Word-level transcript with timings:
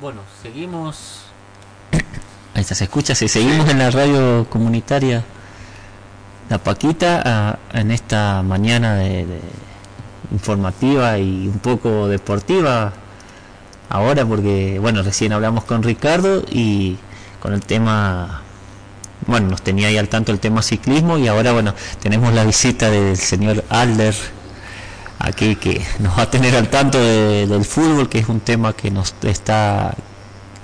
Bueno, 0.00 0.22
seguimos. 0.42 1.24
Ahí 2.54 2.62
está, 2.62 2.74
se 2.74 2.84
escucha, 2.84 3.14
si 3.14 3.28
seguimos 3.28 3.68
en 3.68 3.78
la 3.78 3.90
radio 3.90 4.46
comunitaria 4.48 5.22
La 6.48 6.56
Paquita 6.56 7.22
ah, 7.22 7.58
en 7.74 7.90
esta 7.90 8.42
mañana 8.42 8.94
de, 8.94 9.26
informativa 10.32 11.18
y 11.18 11.46
un 11.46 11.58
poco 11.58 12.08
deportiva. 12.08 12.94
Ahora, 13.90 14.24
porque, 14.24 14.78
bueno, 14.78 15.02
recién 15.02 15.34
hablamos 15.34 15.64
con 15.64 15.82
Ricardo 15.82 16.44
y 16.50 16.96
con 17.38 17.52
el 17.52 17.60
tema 17.60 18.40
bueno, 19.26 19.48
nos 19.48 19.60
tenía 19.60 19.88
ahí 19.88 19.98
al 19.98 20.08
tanto 20.08 20.32
el 20.32 20.40
tema 20.40 20.62
ciclismo 20.62 21.18
y 21.18 21.28
ahora, 21.28 21.52
bueno, 21.52 21.74
tenemos 22.02 22.32
la 22.32 22.44
visita 22.44 22.88
del 22.90 23.18
señor 23.18 23.64
Alder 23.68 24.14
aquí 25.20 25.54
que 25.56 25.84
nos 26.00 26.18
va 26.18 26.22
a 26.22 26.30
tener 26.30 26.56
al 26.56 26.68
tanto 26.68 26.98
del 26.98 27.64
fútbol, 27.64 28.08
que 28.08 28.18
es 28.18 28.28
un 28.28 28.40
tema 28.40 28.72
que 28.72 28.90
nos 28.90 29.14
está, 29.22 29.94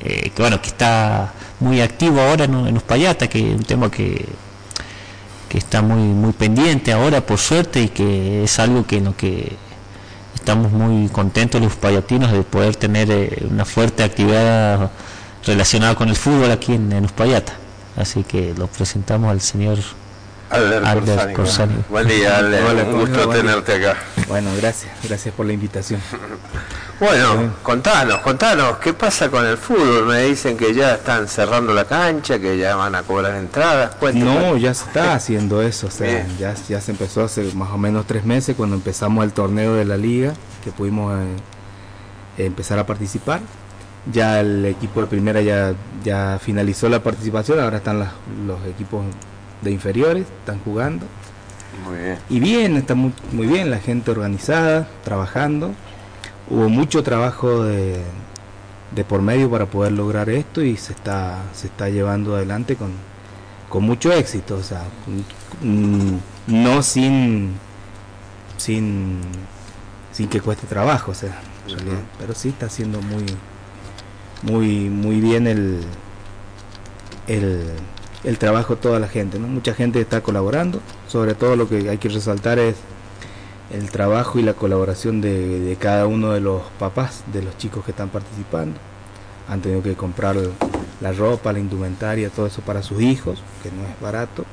eh, 0.00 0.30
que 0.34 0.42
bueno, 0.42 0.60
que 0.60 0.68
está 0.68 1.32
muy 1.60 1.80
activo 1.80 2.20
ahora 2.20 2.44
en, 2.44 2.66
en 2.66 2.76
Uspallata, 2.76 3.28
que 3.28 3.38
es 3.38 3.56
un 3.56 3.64
tema 3.64 3.90
que, 3.90 4.26
que 5.48 5.58
está 5.58 5.82
muy 5.82 6.00
muy 6.02 6.32
pendiente 6.32 6.92
ahora 6.92 7.24
por 7.24 7.38
suerte 7.38 7.82
y 7.82 7.88
que 7.88 8.44
es 8.44 8.58
algo 8.58 8.86
que 8.86 8.96
en 8.96 9.04
lo 9.04 9.16
que 9.16 9.56
estamos 10.34 10.72
muy 10.72 11.08
contentos 11.08 11.60
los 11.60 11.72
uspallatinos 11.72 12.32
de 12.32 12.42
poder 12.42 12.76
tener 12.76 13.10
eh, 13.10 13.46
una 13.50 13.64
fuerte 13.64 14.02
actividad 14.02 14.90
relacionada 15.44 15.94
con 15.94 16.08
el 16.08 16.16
fútbol 16.16 16.50
aquí 16.50 16.72
en, 16.74 16.92
en 16.92 17.04
Uspallata. 17.04 17.54
Así 17.96 18.24
que 18.24 18.54
lo 18.54 18.66
presentamos 18.66 19.30
al 19.30 19.40
señor 19.40 19.78
Albert, 20.50 21.34
Corsani. 21.34 21.74
Buen 21.88 22.06
día, 22.06 22.38
Albert. 22.38 22.88
un 22.88 23.00
gusto 23.00 23.28
tenerte 23.28 23.74
acá. 23.74 23.98
Bueno, 24.28 24.50
gracias, 24.56 24.92
gracias 25.02 25.34
por 25.34 25.46
la 25.46 25.52
invitación. 25.52 26.00
bueno, 27.00 27.54
contanos, 27.62 28.20
contanos, 28.20 28.78
¿qué 28.78 28.92
pasa 28.92 29.28
con 29.28 29.44
el 29.44 29.56
fútbol? 29.56 30.06
Me 30.06 30.22
dicen 30.22 30.56
que 30.56 30.72
ya 30.72 30.94
están 30.94 31.26
cerrando 31.26 31.74
la 31.74 31.84
cancha, 31.84 32.38
que 32.38 32.56
ya 32.58 32.76
van 32.76 32.94
a 32.94 33.02
cobrar 33.02 33.34
entradas. 33.36 33.96
no, 34.14 34.56
ya 34.56 34.72
se 34.72 34.84
está 34.84 35.14
haciendo 35.14 35.62
eso, 35.62 35.88
o 35.88 35.90
sea, 35.90 36.26
ya, 36.38 36.54
ya 36.68 36.80
se 36.80 36.92
empezó 36.92 37.24
hace 37.24 37.52
más 37.54 37.70
o 37.72 37.78
menos 37.78 38.06
tres 38.06 38.24
meses 38.24 38.54
cuando 38.56 38.76
empezamos 38.76 39.24
el 39.24 39.32
torneo 39.32 39.74
de 39.74 39.84
la 39.84 39.96
liga, 39.96 40.32
que 40.62 40.70
pudimos 40.70 41.12
eh, 42.38 42.46
empezar 42.46 42.78
a 42.78 42.86
participar. 42.86 43.40
Ya 44.12 44.38
el 44.38 44.64
equipo 44.64 45.00
de 45.00 45.08
primera 45.08 45.40
ya, 45.40 45.74
ya 46.04 46.38
finalizó 46.40 46.88
la 46.88 47.02
participación, 47.02 47.58
ahora 47.58 47.78
están 47.78 47.98
los 47.98 48.64
equipos 48.64 49.04
de 49.62 49.70
inferiores, 49.70 50.26
están 50.40 50.60
jugando. 50.60 51.06
Muy 51.84 51.98
bien. 51.98 52.18
Y 52.28 52.40
bien, 52.40 52.76
está 52.76 52.94
muy, 52.94 53.12
muy 53.32 53.46
bien, 53.46 53.70
la 53.70 53.78
gente 53.78 54.10
organizada, 54.10 54.88
trabajando. 55.04 55.72
Hubo 56.48 56.68
mucho 56.68 57.02
trabajo 57.02 57.64
de, 57.64 58.00
de 58.94 59.04
por 59.04 59.22
medio 59.22 59.50
para 59.50 59.66
poder 59.66 59.92
lograr 59.92 60.30
esto 60.30 60.62
y 60.62 60.76
se 60.76 60.92
está, 60.92 61.42
se 61.52 61.66
está 61.66 61.88
llevando 61.88 62.36
adelante 62.36 62.76
con, 62.76 62.92
con 63.68 63.84
mucho 63.84 64.12
éxito, 64.12 64.56
o 64.56 64.62
sea, 64.62 64.84
no 66.46 66.82
sin, 66.82 67.54
sin, 68.56 69.20
sin 70.12 70.28
que 70.28 70.40
cueste 70.40 70.66
trabajo, 70.66 71.10
o 71.10 71.14
sea, 71.14 71.40
pero 72.18 72.34
sí 72.34 72.50
está 72.50 72.66
haciendo 72.66 73.02
muy, 73.02 73.26
muy, 74.42 74.88
muy 74.88 75.20
bien 75.20 75.46
el, 75.46 75.80
el, 77.26 77.70
el 78.26 78.38
trabajo 78.38 78.74
de 78.74 78.82
toda 78.82 79.00
la 79.00 79.08
gente. 79.08 79.38
¿no? 79.38 79.46
Mucha 79.46 79.72
gente 79.72 80.00
está 80.00 80.20
colaborando, 80.20 80.80
sobre 81.08 81.34
todo 81.34 81.56
lo 81.56 81.68
que 81.68 81.88
hay 81.88 81.98
que 81.98 82.08
resaltar 82.08 82.58
es 82.58 82.74
el 83.72 83.90
trabajo 83.90 84.38
y 84.38 84.42
la 84.42 84.52
colaboración 84.52 85.20
de, 85.20 85.76
cada 85.80 86.06
uno 86.06 86.32
de 86.32 86.40
los 86.40 86.62
papás 86.78 87.22
de 87.32 87.42
los 87.42 87.56
chicos 87.56 87.84
que 87.84 87.92
están 87.92 88.08
participando. 88.08 88.78
Han 89.48 89.60
tenido 89.60 89.82
que 89.82 89.94
comprar 89.94 90.36
la 91.00 91.12
ropa, 91.12 91.52
la 91.52 91.60
indumentaria, 91.60 92.28
todo 92.28 92.46
eso 92.46 92.62
para 92.62 92.82
sus 92.82 93.00
hijos, 93.00 93.40
que 93.62 93.70
no 93.70 93.82
es 93.82 94.00
barato. 94.00 94.44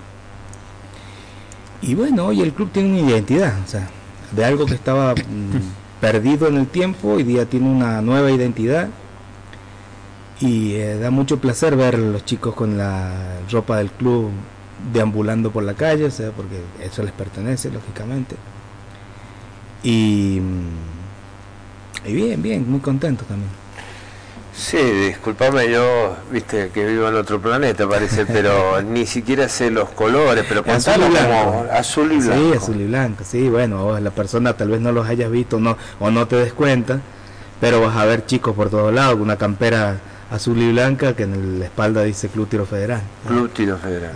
Y 1.82 1.96
bueno, 1.96 2.28
hoy 2.28 2.42
el 2.42 2.54
club 2.54 2.70
tiene 2.72 2.90
una 3.02 3.12
identidad, 3.12 3.56
o 3.66 3.68
sea, 3.68 3.90
de 4.32 4.46
algo 4.46 4.68
que 4.68 4.76
estaba 4.76 5.16
mm, 5.16 6.00
perdido 6.00 6.48
en 6.48 6.58
el 6.58 6.68
tiempo, 6.68 7.10
hoy 7.10 7.24
día 7.24 7.46
tiene 7.48 7.68
una 7.68 8.02
nueva 8.02 8.32
identidad 8.32 8.88
y 10.40 10.76
eh, 10.76 10.98
da 10.98 11.12
mucho 11.12 11.40
placer 11.40 11.76
ver 11.76 11.96
a 11.96 12.00
los 12.00 12.26
chicos 12.26 12.56
con 12.56 12.78
la 12.78 13.12
ropa 13.52 13.78
del 13.78 13.92
club 13.92 14.32
deambulando 14.92 15.52
por 15.52 15.64
la 15.64 15.74
calle, 15.74 16.06
o 16.06 16.12
sea, 16.12 16.32
porque 16.32 16.62
eso 16.82 17.04
les 17.04 17.14
pertenece, 17.14 17.72
lógicamente. 17.72 18.36
Y, 19.84 20.40
mm, 20.42 22.10
y 22.10 22.14
bien, 22.14 22.42
bien, 22.42 22.70
muy 22.70 22.80
contento 22.80 23.24
también. 23.26 23.50
Sí, 24.56 24.78
discúlpame, 24.78 25.70
yo, 25.72 26.16
viste, 26.32 26.70
que 26.70 26.86
vivo 26.86 27.08
en 27.08 27.16
otro 27.16 27.42
planeta, 27.42 27.88
parece, 27.88 28.26
pero 28.28 28.82
ni 28.82 29.06
siquiera 29.08 29.50
sé 29.50 29.72
los 29.72 29.90
colores, 29.90 30.46
pero 30.48 30.64
azul 30.72 30.94
y 31.12 31.16
como 31.16 31.66
azul 31.72 32.12
y 32.12 32.18
blanco. 32.18 32.52
Sí, 32.52 32.58
azul 32.58 32.82
y 32.82 32.86
blanco, 32.86 33.24
sí, 33.24 33.50
bueno, 33.50 34.00
la 34.00 34.12
persona 34.12 34.54
tal 34.54 34.70
vez 34.70 34.80
no 34.80 34.92
los 34.92 35.08
hayas 35.08 35.32
visto 35.32 35.60
no, 35.60 35.76
o 36.00 36.12
no 36.12 36.28
te 36.28 36.36
des 36.36 36.54
cuenta, 36.54 37.00
pero 37.60 37.82
vas 37.82 37.96
a 37.98 38.06
ver 38.06 38.28
chicos 38.28 38.54
por 38.56 38.70
todos 38.70 38.94
lados, 38.94 39.20
una 39.20 39.38
campera 39.38 40.00
azul 40.34 40.60
y 40.62 40.72
blanca 40.72 41.16
que 41.16 41.24
en 41.24 41.60
la 41.60 41.66
espalda 41.66 42.04
dice 42.04 42.28
Club 42.28 42.48
Tiro 42.48 42.66
Federal. 42.66 43.02
Club 43.28 43.52
Tiro 43.52 43.78
Federal. 43.78 44.12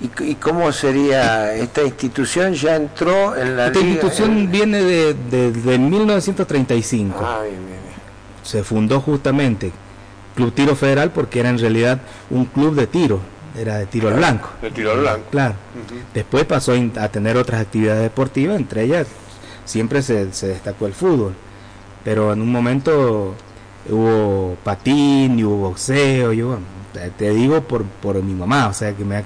¿Y, 0.00 0.34
cómo 0.36 0.70
sería 0.72 1.54
esta 1.54 1.82
institución? 1.82 2.54
¿Ya 2.54 2.76
entró 2.76 3.36
en 3.36 3.56
la 3.56 3.66
Esta 3.66 3.80
institución 3.80 4.50
viene 4.50 4.82
de, 4.82 5.14
de, 5.14 5.78
1935. 5.78 7.18
Ah, 7.22 7.42
bien, 7.42 7.56
bien, 7.66 7.80
Se 8.42 8.64
fundó 8.64 9.00
justamente 9.00 9.72
Club 10.34 10.52
Tiro 10.52 10.74
Federal 10.74 11.10
porque 11.10 11.40
era 11.40 11.50
en 11.50 11.58
realidad 11.58 12.00
un 12.30 12.46
club 12.46 12.74
de 12.74 12.86
tiro, 12.86 13.20
era 13.58 13.76
de 13.76 13.86
tiro 13.86 14.08
al 14.08 14.14
blanco. 14.14 14.48
De 14.62 14.70
tiro 14.70 14.92
al 14.92 15.00
blanco. 15.00 15.26
Claro. 15.30 15.54
Después 16.14 16.44
pasó 16.46 16.72
a 16.98 17.08
tener 17.08 17.36
otras 17.36 17.60
actividades 17.60 18.02
deportivas, 18.02 18.56
entre 18.58 18.84
ellas 18.84 19.06
siempre 19.66 20.02
se, 20.02 20.32
se 20.32 20.48
destacó 20.48 20.86
el 20.86 20.94
fútbol. 20.94 21.34
Pero 22.04 22.32
en 22.32 22.40
un 22.40 22.50
momento 22.50 23.34
hubo 23.88 24.56
patín 24.62 25.38
y 25.38 25.44
hubo 25.44 25.68
boxeo, 25.68 26.32
yo 26.32 26.58
te 27.16 27.30
digo 27.30 27.62
por, 27.62 27.84
por 27.84 28.22
mi 28.22 28.34
mamá, 28.34 28.68
o 28.68 28.72
sea 28.72 28.94
que 28.94 29.04
me 29.04 29.16
ha, 29.16 29.24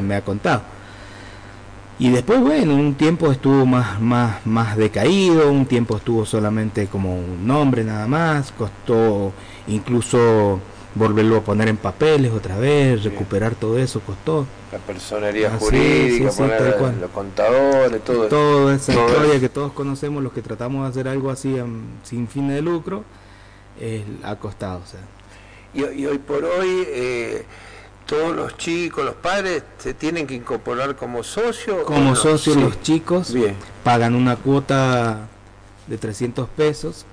me, 0.00 0.14
ha, 0.14 0.22
contado. 0.22 0.62
Y 1.98 2.10
después, 2.10 2.40
bueno, 2.40 2.74
un 2.74 2.94
tiempo 2.94 3.30
estuvo 3.30 3.66
más, 3.66 4.00
más, 4.00 4.44
más 4.46 4.76
decaído, 4.76 5.50
un 5.50 5.66
tiempo 5.66 5.96
estuvo 5.96 6.24
solamente 6.24 6.86
como 6.86 7.14
un 7.14 7.46
nombre 7.46 7.84
nada 7.84 8.06
más, 8.08 8.52
costó 8.52 9.32
incluso 9.68 10.58
volverlo 10.94 11.38
a 11.38 11.40
poner 11.40 11.68
en 11.68 11.76
papeles 11.76 12.32
otra 12.32 12.58
vez, 12.58 13.04
recuperar 13.04 13.54
todo 13.54 13.78
eso 13.78 14.00
costó. 14.00 14.46
La 14.72 14.78
personería 14.78 15.50
jurídica, 15.50 16.30
los 17.00 17.10
contadores, 17.10 18.02
todo 18.04 18.26
Toda 18.26 18.74
esa 18.74 18.92
historia 18.92 19.40
que 19.40 19.48
todos 19.48 19.72
conocemos, 19.72 20.22
los 20.22 20.32
que 20.32 20.42
tratamos 20.42 20.84
de 20.84 20.90
hacer 20.90 21.08
algo 21.08 21.30
así 21.30 21.56
sin 22.02 22.26
fines 22.26 22.56
de 22.56 22.62
lucro, 22.62 23.04
ha 24.22 24.36
costado. 24.36 24.80
O 24.80 24.86
sea. 24.86 25.00
y, 25.74 26.04
hoy 26.06 26.18
por 26.18 26.44
hoy 26.44 26.84
eh, 26.86 27.44
todos 28.06 28.36
los 28.36 28.56
chicos, 28.56 29.04
los 29.04 29.14
padres 29.14 29.62
se 29.78 29.94
tienen 29.94 30.26
que 30.26 30.34
incorporar 30.34 30.96
como 30.96 31.22
socios. 31.22 31.84
Como 31.84 32.14
socios 32.14 32.56
los 32.56 32.82
chicos 32.82 33.34
pagan 33.84 34.14
una 34.14 34.36
cuota 34.36 35.28
de 35.86 35.98
300 35.98 36.48
pesos. 36.50 37.06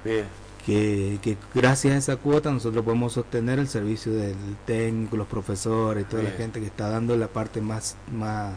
Que, 0.66 1.18
que, 1.22 1.36
gracias 1.56 1.96
a 1.96 1.98
esa 1.98 2.16
cuota 2.18 2.52
nosotros 2.52 2.86
podemos 2.86 3.14
sostener 3.14 3.58
el 3.58 3.68
servicio 3.68 4.12
del 4.12 4.36
técnico, 4.68 5.18
los 5.18 5.26
profesores, 5.26 6.08
toda 6.08 6.22
la 6.22 6.32
gente 6.32 6.60
que 6.60 6.68
está 6.68 6.90
dando 6.90 7.18
la 7.18 7.28
parte 7.28 7.60
más, 7.60 7.96
más, 8.12 8.54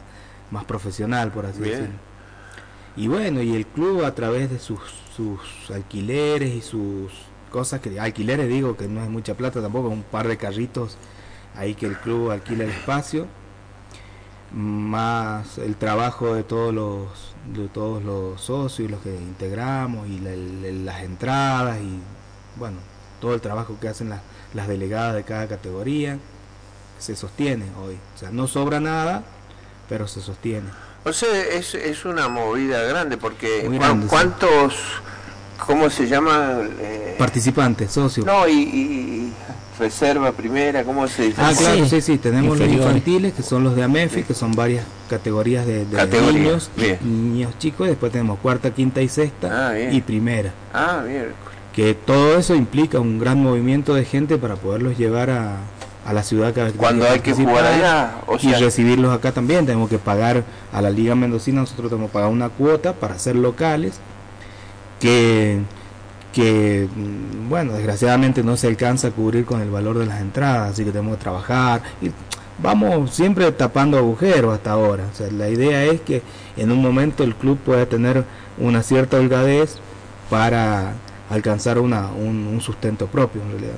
más 0.50 0.64
profesional, 0.64 1.30
por 1.30 1.46
así 1.46 1.60
decirlo. 1.60 1.94
Y 2.96 3.08
bueno, 3.08 3.40
y 3.40 3.54
el 3.54 3.66
club 3.66 4.04
a 4.04 4.14
través 4.14 4.50
de 4.50 4.58
sus, 4.58 4.80
sus 5.16 5.70
alquileres 5.70 6.52
y 6.52 6.60
sus 6.60 7.12
cosas 7.52 7.80
que 7.80 8.00
alquileres 8.00 8.48
digo 8.48 8.76
que 8.76 8.88
no 8.88 9.02
es 9.04 9.08
mucha 9.08 9.34
plata 9.34 9.62
tampoco, 9.62 9.88
un 9.88 10.02
par 10.02 10.26
de 10.26 10.36
carritos 10.36 10.96
ahí 11.56 11.74
que 11.74 11.86
el 11.86 11.96
club 11.98 12.30
alquila 12.30 12.64
el 12.64 12.70
espacio, 12.70 13.28
más 14.52 15.58
el 15.58 15.76
trabajo 15.76 16.34
de 16.34 16.42
todos 16.42 16.74
los 16.74 17.34
de 17.46 17.68
todos 17.68 18.02
los 18.02 18.40
socios, 18.40 18.90
los 18.90 19.00
que 19.00 19.14
integramos 19.14 20.08
y 20.08 20.18
las 20.18 21.02
entradas 21.02 21.78
y 21.80 22.00
bueno, 22.56 22.78
todo 23.20 23.34
el 23.34 23.40
trabajo 23.40 23.76
que 23.80 23.88
hacen 23.88 24.08
las, 24.08 24.20
las 24.54 24.68
delegadas 24.68 25.14
de 25.14 25.24
cada 25.24 25.46
categoría 25.48 26.18
se 26.98 27.16
sostiene 27.16 27.66
hoy, 27.84 27.98
o 28.14 28.18
sea, 28.18 28.30
no 28.30 28.46
sobra 28.46 28.78
nada, 28.80 29.24
pero 29.88 30.06
se 30.06 30.20
sostiene. 30.20 30.68
O 31.04 31.12
sea, 31.12 31.36
es, 31.46 31.74
es 31.74 32.04
una 32.04 32.28
movida 32.28 32.80
grande 32.82 33.16
porque 33.16 33.68
¿cuántos 34.08 34.74
¿Cómo 35.66 35.90
se 35.90 36.06
llama? 36.06 36.60
Eh, 36.80 37.14
Participantes, 37.18 37.90
socios. 37.90 38.26
No, 38.26 38.48
y, 38.48 39.32
reserva 39.78 40.32
primera, 40.32 40.84
¿cómo 40.84 41.08
se 41.08 41.24
dice? 41.24 41.40
Ah, 41.40 41.52
claro, 41.56 41.86
sí, 41.86 42.00
sí, 42.00 42.18
tenemos 42.18 42.58
los 42.58 42.68
infantiles, 42.68 43.32
que 43.32 43.42
son 43.42 43.64
los 43.64 43.74
de 43.74 43.82
AMEFI, 43.82 44.22
que 44.22 44.34
son 44.34 44.52
varias 44.52 44.84
categorías 45.08 45.66
de, 45.66 45.86
niños, 46.32 46.70
niños 47.02 47.58
chicos, 47.58 47.88
después 47.88 48.12
tenemos 48.12 48.38
cuarta, 48.38 48.72
quinta 48.72 49.00
y 49.02 49.08
sexta, 49.08 49.70
ah, 49.70 49.78
y 49.78 50.00
primera. 50.02 50.52
Ah, 50.72 51.02
bien. 51.06 51.32
que 51.72 51.94
todo 51.94 52.38
eso 52.38 52.54
implica 52.54 53.00
un 53.00 53.18
gran 53.18 53.42
movimiento 53.42 53.94
de 53.94 54.04
gente 54.04 54.36
para 54.38 54.56
poderlos 54.56 54.98
llevar 54.98 55.30
a, 55.30 55.56
a 56.04 56.12
la 56.12 56.22
ciudad 56.22 56.52
cada 56.54 56.66
vez 56.66 56.76
Cuando 56.76 57.08
hay 57.08 57.20
que 57.20 57.32
jugar 57.32 57.64
allá, 57.64 58.14
o 58.26 58.36
y 58.40 58.52
recibirlos 58.54 59.14
acá 59.14 59.32
también. 59.32 59.66
Tenemos 59.66 59.88
que 59.88 59.98
pagar 59.98 60.44
a 60.72 60.82
la 60.82 60.90
Liga 60.90 61.14
Mendocina, 61.14 61.60
nosotros 61.60 61.90
tenemos 61.90 62.10
que 62.10 62.14
pagar 62.14 62.30
una 62.30 62.48
cuota 62.48 62.92
para 62.92 63.18
ser 63.18 63.36
locales, 63.36 64.00
que, 65.02 65.58
que, 66.32 66.86
bueno, 67.48 67.72
desgraciadamente 67.72 68.44
no 68.44 68.56
se 68.56 68.68
alcanza 68.68 69.08
a 69.08 69.10
cubrir 69.10 69.44
con 69.44 69.60
el 69.60 69.68
valor 69.68 69.98
de 69.98 70.06
las 70.06 70.20
entradas, 70.20 70.70
así 70.70 70.84
que 70.84 70.92
tenemos 70.92 71.16
que 71.16 71.22
trabajar. 71.22 71.82
Y 72.00 72.12
vamos 72.62 73.12
siempre 73.12 73.50
tapando 73.50 73.98
agujeros 73.98 74.54
hasta 74.54 74.70
ahora. 74.70 75.04
O 75.12 75.16
sea, 75.16 75.26
la 75.32 75.48
idea 75.48 75.84
es 75.86 76.00
que 76.02 76.22
en 76.56 76.70
un 76.70 76.80
momento 76.80 77.24
el 77.24 77.34
club 77.34 77.58
pueda 77.58 77.84
tener 77.86 78.22
una 78.58 78.84
cierta 78.84 79.16
holgadez 79.16 79.78
para 80.30 80.92
alcanzar 81.30 81.80
una, 81.80 82.06
un, 82.12 82.60
sustento 82.60 83.08
propio 83.08 83.42
en 83.42 83.50
realidad. 83.50 83.74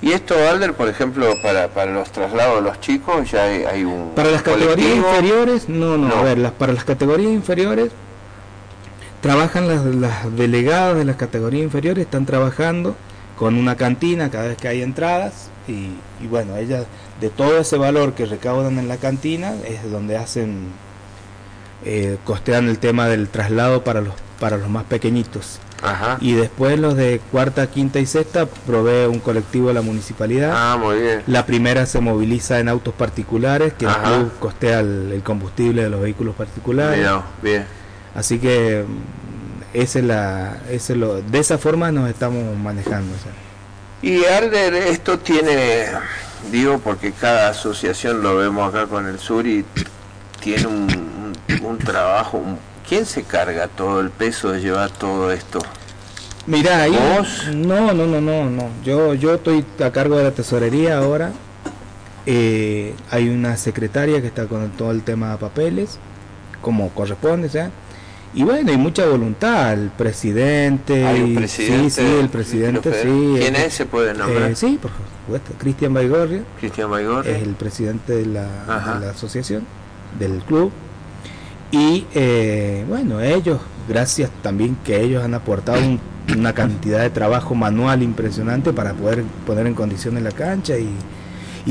Y 0.00 0.12
esto, 0.12 0.34
Alder, 0.48 0.72
por 0.72 0.88
ejemplo, 0.88 1.26
para, 1.42 1.68
para 1.68 1.92
los 1.92 2.10
traslados 2.10 2.56
de 2.56 2.62
los 2.62 2.80
chicos, 2.80 3.30
ya 3.30 3.44
hay, 3.44 3.84
un. 3.84 4.12
Para 4.14 4.30
las 4.30 4.42
categorías 4.42 4.96
inferiores, 4.96 5.68
no, 5.68 5.98
no, 5.98 6.14
a 6.14 6.22
ver, 6.22 6.38
las, 6.38 6.52
para 6.52 6.72
las 6.72 6.84
categorías 6.84 7.32
inferiores, 7.32 7.90
trabajan 9.20 9.68
las, 9.68 9.84
las 9.84 10.36
delegadas 10.36 10.96
de 10.96 11.04
las 11.04 11.16
categorías 11.16 11.64
inferiores, 11.64 12.04
están 12.04 12.26
trabajando 12.26 12.96
con 13.36 13.54
una 13.54 13.76
cantina 13.76 14.30
cada 14.30 14.48
vez 14.48 14.56
que 14.56 14.68
hay 14.68 14.82
entradas, 14.82 15.50
y, 15.68 15.92
y 16.22 16.26
bueno, 16.28 16.56
ellas, 16.56 16.86
de 17.20 17.30
todo 17.30 17.58
ese 17.58 17.76
valor 17.76 18.14
que 18.14 18.26
recaudan 18.26 18.78
en 18.78 18.88
la 18.88 18.96
cantina, 18.96 19.54
es 19.66 19.90
donde 19.90 20.16
hacen, 20.16 20.68
eh, 21.84 22.18
costean 22.24 22.68
el 22.68 22.78
tema 22.78 23.06
del 23.06 23.28
traslado 23.28 23.84
para 23.84 24.00
los, 24.00 24.14
para 24.40 24.56
los 24.56 24.68
más 24.68 24.84
pequeñitos. 24.84 25.60
Y 26.20 26.32
después 26.32 26.78
los 26.78 26.96
de 26.96 27.20
cuarta, 27.30 27.68
quinta 27.68 28.00
y 28.00 28.06
sexta 28.06 28.46
provee 28.46 29.06
un 29.06 29.20
colectivo 29.20 29.68
de 29.68 29.74
la 29.74 29.82
municipalidad. 29.82 30.52
Ah, 30.52 30.76
muy 30.76 31.00
bien. 31.00 31.22
La 31.26 31.46
primera 31.46 31.86
se 31.86 32.00
moviliza 32.00 32.58
en 32.58 32.68
autos 32.68 32.94
particulares, 32.94 33.74
que 33.74 33.86
costea 34.40 34.80
el, 34.80 35.22
combustible 35.24 35.84
de 35.84 35.90
los 35.90 36.00
vehículos 36.00 36.34
particulares. 36.34 37.06
bien. 37.42 37.77
Así 38.18 38.40
que 38.40 38.84
ese 39.72 40.00
es 40.00 40.04
la, 40.04 40.58
ese 40.68 40.96
lo, 40.96 41.22
de 41.22 41.38
esa 41.38 41.56
forma 41.56 41.92
nos 41.92 42.10
estamos 42.10 42.56
manejando. 42.56 43.14
Y 44.02 44.24
Arder, 44.24 44.74
esto 44.74 45.20
tiene, 45.20 45.86
digo 46.50 46.80
porque 46.80 47.12
cada 47.12 47.50
asociación 47.50 48.20
lo 48.20 48.36
vemos 48.36 48.74
acá 48.74 48.88
con 48.88 49.06
el 49.06 49.20
sur 49.20 49.46
y 49.46 49.64
tiene 50.40 50.66
un, 50.66 51.32
un 51.62 51.78
trabajo, 51.78 52.38
un 52.38 52.58
¿Quién 52.88 53.06
se 53.06 53.22
carga 53.22 53.68
todo 53.68 54.00
el 54.00 54.10
peso 54.10 54.50
de 54.50 54.62
llevar 54.62 54.90
todo 54.90 55.30
esto? 55.30 55.60
Mira, 56.48 56.82
ahí 56.82 56.98
no, 57.54 57.92
no, 57.92 58.06
no, 58.06 58.20
no, 58.20 58.50
no. 58.50 58.70
Yo, 58.82 59.14
yo 59.14 59.34
estoy 59.34 59.64
a 59.84 59.92
cargo 59.92 60.16
de 60.16 60.24
la 60.24 60.32
tesorería 60.32 60.98
ahora. 60.98 61.30
Eh, 62.26 62.96
hay 63.12 63.28
una 63.28 63.56
secretaria 63.56 64.20
que 64.20 64.26
está 64.26 64.46
con 64.46 64.70
todo 64.70 64.90
el 64.90 65.02
tema 65.02 65.30
de 65.30 65.36
papeles, 65.36 66.00
como 66.60 66.88
corresponde, 66.88 67.48
¿sabes? 67.48 67.70
Y 68.34 68.44
bueno, 68.44 68.70
hay 68.70 68.76
mucha 68.76 69.06
voluntad, 69.06 69.72
el 69.72 69.88
presidente. 69.90 71.06
¿Hay 71.06 71.34
presidente? 71.34 71.90
Sí, 71.90 72.02
sí, 72.02 72.14
el 72.20 72.28
presidente, 72.28 73.02
sí. 73.02 73.34
¿Quién 73.38 73.56
es? 73.56 73.74
¿Se 73.74 73.86
puede 73.86 74.12
nombrar? 74.14 74.50
Eh, 74.50 74.56
sí, 74.56 74.78
por 74.80 74.90
supuesto. 74.90 75.52
Cristian 75.58 75.94
Baigorria. 75.94 76.42
Cristian 76.60 76.90
Baigorria. 76.90 77.36
Es 77.36 77.42
el 77.42 77.54
presidente 77.54 78.14
de 78.14 78.26
la, 78.26 78.42
de 78.42 79.06
la 79.06 79.10
asociación, 79.12 79.64
del 80.18 80.42
club. 80.42 80.70
Y 81.70 82.06
eh, 82.14 82.84
bueno, 82.88 83.20
ellos, 83.20 83.60
gracias 83.88 84.30
también 84.42 84.76
que 84.84 85.02
ellos 85.02 85.22
han 85.22 85.34
aportado 85.34 85.78
una 86.34 86.52
cantidad 86.54 87.00
de 87.00 87.10
trabajo 87.10 87.54
manual 87.54 88.02
impresionante 88.02 88.72
para 88.72 88.94
poder 88.94 89.24
poner 89.46 89.66
en 89.66 89.74
condiciones 89.74 90.22
la 90.22 90.32
cancha 90.32 90.74
y, 90.78 90.94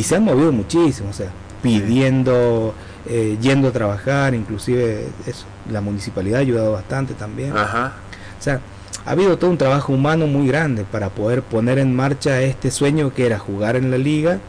se 0.03 0.15
han 0.15 0.23
movido 0.23 0.51
muchísimo, 0.51 1.09
o 1.09 1.13
sea, 1.13 1.31
pidiendo, 1.63 2.75
eh, 3.07 3.35
yendo 3.41 3.69
a 3.69 3.71
trabajar, 3.71 4.35
inclusive 4.35 5.07
eso, 5.25 5.45
la 5.71 5.81
municipalidad 5.81 6.39
ha 6.39 6.41
ayudado 6.41 6.71
bastante 6.73 7.13
también. 7.13 7.55
Ajá. 7.55 7.93
O 8.39 8.41
sea, 8.41 8.59
ha 9.05 9.11
habido 9.11 9.37
todo 9.37 9.49
un 9.49 9.57
trabajo 9.57 9.93
humano 9.93 10.27
muy 10.27 10.47
grande 10.47 10.83
para 10.83 11.09
poder 11.09 11.41
poner 11.41 11.79
en 11.79 11.95
marcha 11.95 12.41
este 12.41 12.71
sueño 12.71 13.13
que 13.13 13.25
era 13.25 13.39
jugar 13.39 13.75
en 13.75 13.91
la 13.91 13.97
liga 13.97 14.39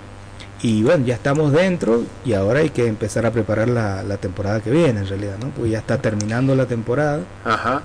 y 0.60 0.82
bueno, 0.82 1.06
ya 1.06 1.14
estamos 1.14 1.52
dentro 1.52 2.02
y 2.24 2.32
ahora 2.32 2.60
hay 2.60 2.70
que 2.70 2.86
empezar 2.86 3.24
a 3.26 3.30
preparar 3.30 3.68
la, 3.68 4.02
la 4.02 4.16
temporada 4.16 4.60
que 4.60 4.70
viene, 4.70 5.00
en 5.00 5.06
realidad, 5.06 5.36
¿no? 5.40 5.50
Porque 5.50 5.70
ya 5.70 5.78
está 5.78 5.98
terminando 5.98 6.56
la 6.56 6.66
temporada. 6.66 7.20
Ajá. 7.44 7.82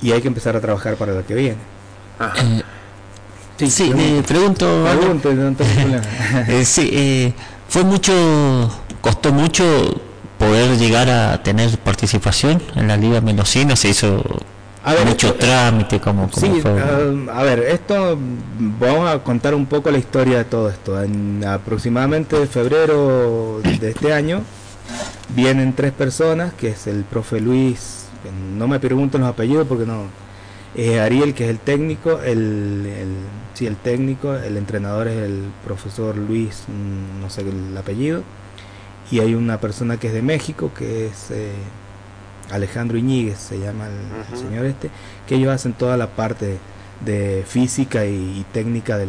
Y 0.00 0.12
hay 0.12 0.22
que 0.22 0.28
empezar 0.28 0.56
a 0.56 0.60
trabajar 0.60 0.96
para 0.96 1.12
la 1.12 1.22
que 1.22 1.34
viene. 1.34 1.58
Ajá. 2.18 2.42
Eh, 2.42 2.62
sí, 3.58 3.70
sí 3.70 3.92
me 3.94 4.22
pregunto. 4.22 4.66
No 4.66 5.56
eh, 6.48 6.64
sí, 6.64 6.88
eh, 6.90 7.34
fue 7.68 7.84
mucho, 7.84 8.14
costó 9.02 9.32
mucho 9.32 10.00
poder 10.38 10.78
llegar 10.78 11.10
a 11.10 11.42
tener 11.42 11.76
participación 11.78 12.62
en 12.76 12.88
la 12.88 12.96
Liga 12.96 13.20
Mendocina, 13.20 13.76
se 13.76 13.90
hizo 13.90 14.24
mucho 15.06 15.34
trámite 15.34 16.00
como, 16.00 16.30
sí, 16.32 16.62
a 17.32 17.42
ver 17.42 17.60
esto 17.60 18.18
vamos 18.80 19.10
a 19.10 19.18
contar 19.22 19.54
un 19.54 19.66
poco 19.66 19.90
la 19.90 19.98
historia 19.98 20.38
de 20.38 20.44
todo 20.44 20.70
esto. 20.70 21.02
En 21.02 21.44
aproximadamente 21.44 22.46
febrero 22.46 23.60
de 23.62 23.90
este 23.90 24.12
año 24.12 24.42
vienen 25.34 25.74
tres 25.74 25.92
personas 25.92 26.54
que 26.54 26.68
es 26.68 26.86
el 26.86 27.04
profe 27.04 27.40
Luis 27.40 28.06
no 28.56 28.66
me 28.68 28.80
pregunten 28.80 29.20
los 29.20 29.30
apellidos 29.30 29.66
porque 29.66 29.86
no 29.86 30.04
es 30.74 30.98
Ariel 30.98 31.34
que 31.34 31.44
es 31.44 31.50
el 31.50 31.58
técnico 31.58 32.20
el, 32.20 32.86
el 32.86 33.14
sí 33.54 33.66
el 33.66 33.76
técnico 33.76 34.34
el 34.34 34.56
entrenador 34.56 35.08
es 35.08 35.18
el 35.18 35.44
profesor 35.64 36.16
Luis 36.16 36.64
mm, 36.68 37.20
no 37.20 37.30
sé 37.30 37.42
el 37.42 37.76
apellido 37.76 38.22
y 39.10 39.20
hay 39.20 39.34
una 39.34 39.58
persona 39.60 39.98
que 39.98 40.08
es 40.08 40.12
de 40.12 40.22
México 40.22 40.70
que 40.76 41.06
es 41.06 41.30
eh, 41.30 41.52
Alejandro 42.50 42.98
Iñiguez 42.98 43.38
se 43.38 43.58
llama 43.58 43.86
el, 43.86 44.38
señor 44.38 44.66
este, 44.66 44.90
que 45.26 45.36
ellos 45.36 45.52
hacen 45.52 45.72
toda 45.72 45.96
la 45.96 46.08
parte 46.08 46.58
de 47.04 47.44
física 47.46 48.04
y, 48.06 48.44
técnica 48.52 48.96
de 48.98 49.06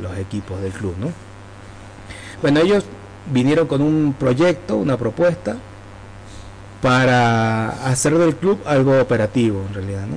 los 0.00 0.16
equipos 0.18 0.60
del 0.60 0.72
club, 0.72 0.94
¿no? 1.00 1.08
Bueno, 2.40 2.60
ellos 2.60 2.84
vinieron 3.32 3.66
con 3.66 3.82
un 3.82 4.14
proyecto, 4.18 4.76
una 4.76 4.96
propuesta 4.96 5.56
para 6.82 7.70
hacer 7.86 8.16
del 8.18 8.36
club 8.36 8.60
algo 8.66 9.00
operativo 9.00 9.64
en 9.68 9.74
realidad, 9.74 10.06
¿no? 10.06 10.16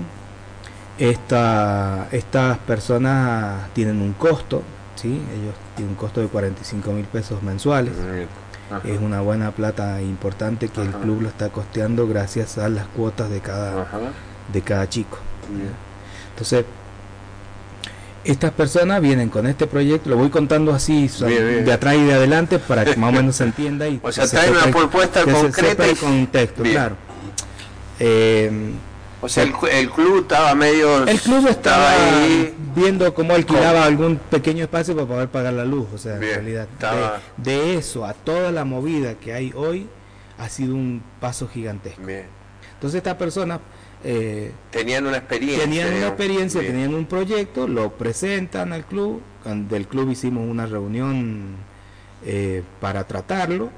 Esta, 0.99 2.07
estas 2.11 2.57
personas 2.59 3.69
tienen 3.73 4.01
un 4.01 4.13
costo, 4.13 4.63
¿sí? 4.95 5.07
Ellos 5.07 5.55
tienen 5.75 5.91
un 5.91 5.95
costo 5.95 6.21
de 6.21 6.27
45 6.27 6.91
mil 6.91 7.05
pesos 7.05 7.41
mensuales 7.43 7.93
es 8.83 8.99
una 8.99 9.21
buena 9.21 9.51
plata 9.51 10.01
importante 10.01 10.69
que 10.69 10.81
el 10.81 10.89
club 10.89 11.21
lo 11.21 11.29
está 11.29 11.49
costeando 11.49 12.07
gracias 12.07 12.57
a 12.57 12.69
las 12.69 12.85
cuotas 12.87 13.29
de 13.29 13.39
cada 13.39 13.87
de 14.51 14.61
cada 14.61 14.87
chico. 14.89 15.17
Entonces 16.31 16.65
estas 18.23 18.51
personas 18.51 19.01
vienen 19.01 19.29
con 19.29 19.47
este 19.47 19.67
proyecto, 19.67 20.09
lo 20.09 20.17
voy 20.17 20.29
contando 20.29 20.73
así 20.73 21.07
de 21.07 21.71
atrás 21.71 21.95
y 21.95 22.03
de 22.03 22.13
adelante 22.13 22.59
para 22.59 22.83
que 22.83 22.97
más 22.97 23.09
o 23.09 23.13
menos 23.13 23.37
se 23.37 23.43
entienda 23.45 23.87
y 23.87 23.99
o 24.03 24.11
sea, 24.11 24.27
trae 24.27 24.51
una 24.51 24.67
propuesta 24.67 25.23
concreta 25.23 25.87
y 25.87 25.95
contexto, 25.95 26.63
claro. 26.63 26.97
Eh, 27.99 28.51
o 29.21 29.29
sea, 29.29 29.43
el, 29.43 29.51
club 29.51 30.21
estaba 30.21 30.53
medio... 30.53 31.07
El 31.07 31.19
club 31.19 31.47
estaba, 31.47 31.91
ahí 31.91 32.53
viendo 32.75 33.11
cómo 33.13 33.33
alquilaba 33.33 33.83
algún 33.83 34.17
pequeño 34.17 34.63
espacio 34.63 34.95
para 34.95 35.07
poder 35.07 35.29
pagar 35.29 35.53
la 35.53 35.65
luz. 35.65 35.87
O 35.93 35.97
sea, 35.97 36.15
en 36.15 36.21
realidad, 36.21 36.67
de, 37.37 37.75
eso 37.75 38.05
a 38.05 38.13
toda 38.13 38.51
la 38.51 38.63
movida 38.63 39.15
que 39.15 39.33
hay 39.33 39.51
hoy, 39.55 39.87
ha 40.37 40.49
sido 40.49 40.75
un 40.75 41.01
paso 41.19 41.47
gigantesco. 41.47 42.01
Entonces 42.01 42.97
estas 42.97 43.15
personas... 43.15 43.59
Eh, 44.03 44.51
tenían 44.69 45.07
una 45.07 45.17
experiencia. 45.17 45.63
Tenían 45.63 45.93
una 45.95 46.07
experiencia, 46.07 46.61
tenían 46.61 46.93
un 46.93 47.05
proyecto, 47.07 47.67
lo 47.67 47.93
presentan 47.93 48.71
al 48.71 48.85
club. 48.85 49.21
Del 49.43 49.87
club 49.87 50.11
hicimos 50.11 50.47
una 50.47 50.67
reunión 50.67 51.55
eh, 52.23 52.63
para 52.79 53.05
tratarlo. 53.07 53.71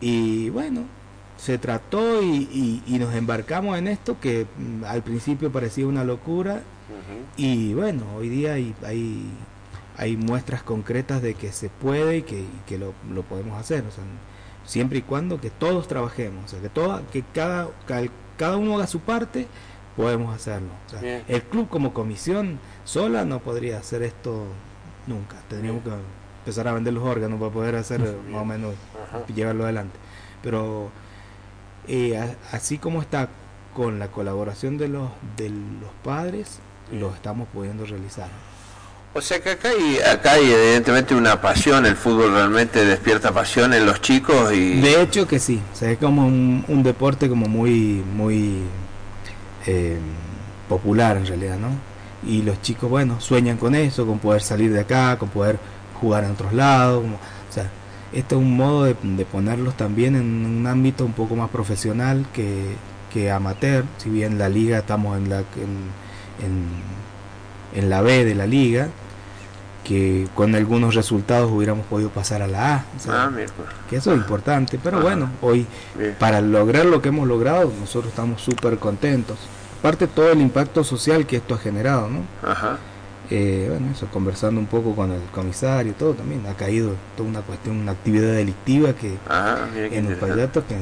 Y 0.00 0.48
bueno, 0.50 0.86
se 1.40 1.56
trató 1.56 2.22
y, 2.22 2.82
nos 3.00 3.14
embarcamos 3.14 3.78
en 3.78 3.88
esto 3.88 4.20
que 4.20 4.46
mm, 4.58 4.84
al 4.84 5.02
principio 5.02 5.50
parecía 5.50 5.86
una 5.86 6.04
locura. 6.04 6.62
Y 7.36 7.72
bueno, 7.72 8.02
hoy 8.16 8.28
día 8.28 8.54
hay, 8.54 8.74
hay, 8.84 9.24
hay, 9.96 10.16
muestras 10.16 10.62
concretas 10.62 11.22
de 11.22 11.34
que 11.34 11.50
se 11.52 11.70
puede 11.70 12.18
y 12.18 12.22
que, 12.22 12.44
que 12.66 12.76
lo, 12.76 12.92
lo, 13.12 13.22
podemos 13.22 13.58
hacer, 13.58 13.84
o 13.84 13.90
sea, 13.90 14.04
siempre 14.66 14.98
y 14.98 15.02
cuando 15.02 15.40
que 15.40 15.50
todos 15.50 15.88
trabajemos, 15.88 16.44
o 16.44 16.48
sea, 16.48 16.60
que, 16.60 16.68
toda, 16.68 17.02
que 17.12 17.22
cada, 17.32 17.68
cada 18.36 18.56
uno 18.56 18.76
haga 18.76 18.86
su 18.86 19.00
parte, 19.00 19.46
podemos 19.96 20.34
hacerlo. 20.34 20.68
el 21.00 21.42
club 21.44 21.68
como 21.68 21.94
comisión 21.94 22.58
sola 22.84 23.24
no 23.24 23.38
podría 23.38 23.78
hacer 23.78 24.02
esto 24.02 24.44
nunca, 25.06 25.36
tendríamos 25.48 25.82
que 25.84 25.90
empezar 26.40 26.68
a 26.68 26.72
vender 26.72 26.92
los 26.92 27.04
órganos 27.04 27.38
para 27.40 27.52
poder 27.52 27.76
hacer 27.76 28.00
más 28.28 28.42
o 28.42 28.44
menos, 28.44 28.74
llevarlo 29.34 29.64
adelante. 29.64 29.96
Pero 30.42 30.90
eh, 31.88 32.36
así 32.52 32.78
como 32.78 33.00
está 33.02 33.28
con 33.74 33.98
la 33.98 34.08
colaboración 34.08 34.78
de 34.78 34.88
los, 34.88 35.10
de 35.36 35.48
los 35.48 35.90
padres, 36.02 36.58
lo 36.92 37.14
estamos 37.14 37.48
pudiendo 37.52 37.86
realizar. 37.86 38.28
O 39.12 39.20
sea 39.20 39.40
que 39.40 39.50
acá 39.50 39.70
hay, 39.70 39.98
acá 39.98 40.32
hay 40.32 40.52
evidentemente 40.52 41.16
una 41.16 41.40
pasión, 41.40 41.84
el 41.84 41.96
fútbol 41.96 42.32
realmente 42.32 42.84
despierta 42.84 43.32
pasión 43.32 43.74
en 43.74 43.84
los 43.84 44.00
chicos 44.00 44.52
y... 44.52 44.80
De 44.80 45.02
hecho 45.02 45.26
que 45.26 45.40
sí, 45.40 45.60
o 45.72 45.76
sea, 45.76 45.90
es 45.90 45.98
como 45.98 46.26
un, 46.26 46.64
un 46.68 46.82
deporte 46.84 47.28
como 47.28 47.46
muy, 47.46 48.04
muy 48.14 48.60
eh, 49.66 49.98
popular 50.68 51.16
en 51.16 51.26
realidad, 51.26 51.58
¿no? 51.58 51.70
Y 52.24 52.42
los 52.42 52.62
chicos, 52.62 52.88
bueno, 52.88 53.20
sueñan 53.20 53.56
con 53.56 53.74
eso, 53.74 54.06
con 54.06 54.20
poder 54.20 54.42
salir 54.42 54.72
de 54.72 54.80
acá, 54.80 55.18
con 55.18 55.28
poder 55.28 55.58
jugar 56.00 56.22
en 56.22 56.30
otros 56.30 56.52
lados, 56.52 57.02
como, 57.02 57.16
o 57.16 57.52
sea, 57.52 57.68
esto 58.12 58.36
es 58.36 58.40
un 58.42 58.56
modo 58.56 58.84
de, 58.84 58.96
de 59.02 59.24
ponerlos 59.24 59.76
también 59.76 60.16
en 60.16 60.44
un 60.46 60.66
ámbito 60.66 61.04
un 61.04 61.12
poco 61.12 61.36
más 61.36 61.50
profesional 61.50 62.26
que, 62.32 62.74
que 63.12 63.30
amateur, 63.30 63.84
si 63.98 64.10
bien 64.10 64.38
la 64.38 64.48
liga 64.48 64.78
estamos 64.78 65.16
en 65.18 65.28
la 65.28 65.38
en, 65.40 65.90
en, 66.44 67.80
en 67.82 67.90
la 67.90 68.00
B 68.02 68.24
de 68.24 68.34
la 68.34 68.46
liga, 68.46 68.88
que 69.84 70.28
con 70.34 70.54
algunos 70.54 70.94
resultados 70.94 71.50
hubiéramos 71.50 71.86
podido 71.86 72.10
pasar 72.10 72.42
a 72.42 72.46
la 72.46 72.74
A. 72.76 72.84
o 72.96 73.00
sea, 73.00 73.24
Ah, 73.24 73.30
mira. 73.30 73.46
que 73.88 73.96
eso 73.96 74.12
es 74.12 74.18
importante, 74.18 74.78
pero 74.82 74.98
Ajá. 74.98 75.04
bueno, 75.04 75.30
hoy 75.40 75.66
Bien. 75.98 76.14
para 76.18 76.40
lograr 76.40 76.84
lo 76.86 77.00
que 77.00 77.08
hemos 77.08 77.26
logrado, 77.26 77.72
nosotros 77.80 78.10
estamos 78.10 78.42
súper 78.42 78.78
contentos. 78.78 79.38
Aparte 79.78 80.06
todo 80.06 80.30
el 80.32 80.40
impacto 80.42 80.84
social 80.84 81.26
que 81.26 81.36
esto 81.36 81.54
ha 81.54 81.58
generado, 81.58 82.08
¿no? 82.10 82.20
Ajá. 82.48 82.76
Eh, 83.30 83.66
bueno, 83.70 83.92
eso, 83.94 84.06
conversando 84.12 84.60
un 84.60 84.66
poco 84.66 84.94
con 84.96 85.12
el 85.12 85.20
comisario, 85.32 85.92
todo 85.94 86.14
también, 86.14 86.44
ha 86.46 86.54
caído 86.54 86.94
toda 87.16 87.28
una 87.28 87.40
cuestión, 87.42 87.76
una 87.76 87.92
actividad 87.92 88.32
delictiva 88.32 88.92
que 88.92 89.16
qué 89.72 89.98
en. 89.98 90.16
Payato 90.16 90.64
que, 90.66 90.76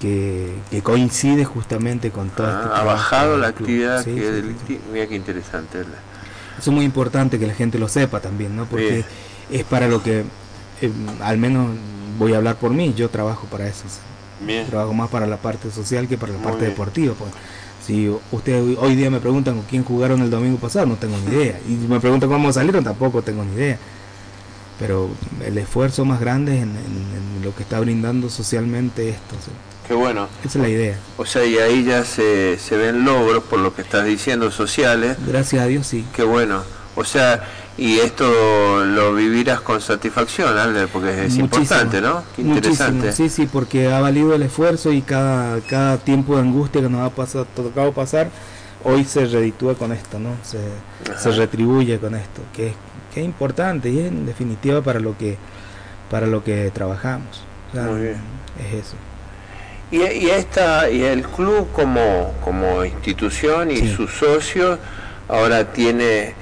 que, 0.00 0.52
que 0.70 0.82
coincide 0.82 1.44
justamente 1.44 2.10
con 2.10 2.30
todo 2.30 2.48
Ah, 2.48 2.62
este 2.64 2.80
ha 2.80 2.84
bajado 2.84 3.36
la 3.36 3.48
actividad 3.48 4.02
Sí, 4.02 4.10
que 4.14 4.20
sí, 4.20 4.26
es 4.26 4.26
sí, 4.26 4.32
delictiva. 4.42 4.80
Mira 4.92 5.06
qué 5.06 5.14
interesante. 5.14 5.78
Eso 6.58 6.70
es 6.70 6.74
muy 6.74 6.84
importante 6.84 7.38
que 7.38 7.46
la 7.46 7.54
gente 7.54 7.78
lo 7.78 7.88
sepa 7.88 8.20
también, 8.20 8.56
¿no? 8.56 8.66
Porque 8.66 8.88
Bien. 8.88 9.04
es 9.50 9.64
para 9.64 9.86
lo 9.88 10.02
que, 10.02 10.20
eh, 10.80 10.92
al 11.22 11.38
menos 11.38 11.68
voy 12.18 12.34
a 12.34 12.38
hablar 12.38 12.56
por 12.56 12.72
mí, 12.72 12.92
yo 12.94 13.08
trabajo 13.08 13.46
para 13.46 13.68
eso. 13.68 13.84
Bien. 14.40 14.66
trabajo 14.66 14.92
más 14.92 15.08
para 15.08 15.26
la 15.26 15.36
parte 15.36 15.70
social 15.70 16.08
que 16.08 16.18
para 16.18 16.32
la 16.32 16.38
Muy 16.38 16.46
parte 16.48 16.64
bien. 16.64 16.70
deportiva. 16.72 17.14
pues. 17.14 17.30
Si 17.86 18.08
ustedes 18.30 18.76
hoy- 18.78 18.94
día 18.94 19.10
me 19.10 19.18
preguntan 19.20 19.56
con 19.56 19.64
quién 19.64 19.82
jugaron 19.84 20.22
el 20.22 20.30
domingo 20.30 20.58
pasado, 20.58 20.86
no 20.86 20.94
tengo 20.96 21.16
ni 21.18 21.34
idea. 21.36 21.58
Y 21.68 21.72
me 21.72 21.98
preguntan 22.00 22.28
cómo 22.30 22.52
salieron, 22.52 22.84
tampoco 22.84 23.22
tengo 23.22 23.44
ni 23.44 23.54
idea. 23.54 23.78
Pero 24.78 25.08
el 25.44 25.58
esfuerzo 25.58 26.04
más 26.04 26.20
grande 26.20 26.56
es 26.56 26.62
en, 26.62 26.70
en- 26.70 26.76
en 27.38 27.44
lo 27.44 27.54
que 27.54 27.62
está 27.62 27.78
brindando 27.80 28.28
socialmente 28.30 29.08
esto. 29.10 29.34
¿sí? 29.44 29.50
Qué 29.86 29.94
bueno. 29.94 30.28
Esa 30.44 30.58
es 30.58 30.62
la 30.62 30.68
idea. 30.68 30.96
O 31.16 31.26
sea, 31.26 31.44
y 31.44 31.58
ahí 31.58 31.84
ya 31.84 32.04
se, 32.04 32.56
se 32.58 32.76
ven 32.76 33.04
logros 33.04 33.42
por 33.44 33.58
lo 33.58 33.74
que 33.74 33.82
estás 33.82 34.04
diciendo 34.06 34.50
sociales. 34.50 35.16
Gracias 35.26 35.62
a 35.62 35.66
Dios, 35.66 35.86
sí. 35.86 36.04
Qué 36.14 36.22
bueno. 36.22 36.62
O 36.94 37.04
sea, 37.04 37.42
y 37.78 37.98
esto 38.00 38.84
lo 38.84 39.14
vivirás 39.14 39.60
con 39.62 39.80
satisfacción, 39.80 40.56
Ale, 40.58 40.86
porque 40.88 41.10
es 41.10 41.36
Muchísimo, 41.38 41.44
importante, 41.46 42.00
¿no? 42.02 42.22
Qué 42.36 42.42
interesante. 42.42 43.06
Muchísimo, 43.06 43.28
sí, 43.30 43.34
sí, 43.34 43.48
porque 43.50 43.90
ha 43.90 44.00
valido 44.00 44.34
el 44.34 44.42
esfuerzo 44.42 44.92
y 44.92 45.00
cada, 45.00 45.58
cada 45.62 45.96
tiempo 45.98 46.36
de 46.36 46.42
angustia 46.42 46.82
que 46.82 46.88
nos 46.90 47.00
ha 47.00 47.10
pasado, 47.14 47.46
tocado 47.56 47.92
pasar, 47.92 48.28
hoy 48.84 49.04
se 49.04 49.24
reditúa 49.26 49.74
con 49.74 49.92
esto, 49.92 50.18
¿no? 50.18 50.30
Se, 50.42 50.58
se 51.18 51.30
retribuye 51.32 51.98
con 51.98 52.14
esto, 52.14 52.42
que 52.54 52.68
es, 52.68 52.74
que 53.14 53.20
es 53.20 53.26
importante 53.26 53.88
y 53.88 53.98
es 54.00 54.08
en 54.08 54.26
definitiva 54.26 54.82
para 54.82 55.00
lo 55.00 55.16
que 55.16 55.38
para 56.10 56.26
lo 56.26 56.44
que 56.44 56.70
trabajamos. 56.74 57.42
O 57.70 57.74
sea, 57.74 57.84
Muy 57.84 58.02
bien. 58.02 58.16
Es 58.68 58.84
eso. 58.86 58.96
Y, 59.90 59.96
y 60.26 60.30
esta 60.30 60.90
y 60.90 61.02
el 61.04 61.22
club 61.22 61.68
como 61.72 62.34
como 62.44 62.84
institución 62.84 63.70
y 63.70 63.76
Sí. 63.78 63.94
sus 63.94 64.10
socios 64.12 64.78
ahora 65.28 65.72
tiene 65.72 66.34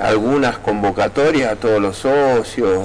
algunas 0.00 0.58
convocatorias 0.58 1.52
a 1.52 1.56
todos 1.56 1.80
los 1.80 1.96
socios. 1.98 2.78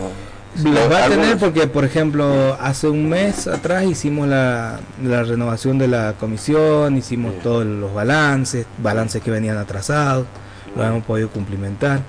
Las 0.63 0.89
va 0.91 1.05
a 1.05 1.09
tener 1.09 1.37
porque, 1.37 1.67
por 1.67 1.83
ejemplo, 1.83 2.55
hace 2.61 2.87
un 2.87 3.09
mes 3.09 3.45
atrás 3.47 3.83
hicimos 3.83 4.27
la, 4.27 4.79
la 5.03 5.23
renovación 5.23 5.77
de 5.77 5.87
la 5.89 6.13
comisión, 6.19 6.95
hicimos 6.95 7.31
Bien. 7.31 7.43
todos 7.43 7.65
los 7.65 7.93
balances, 7.93 8.65
balances 8.77 9.21
que 9.21 9.31
venían 9.31 9.57
atrasados, 9.57 10.25
los 10.75 10.85
hemos 10.85 11.03
podido 11.03 11.29
cumplimentar. 11.29 11.99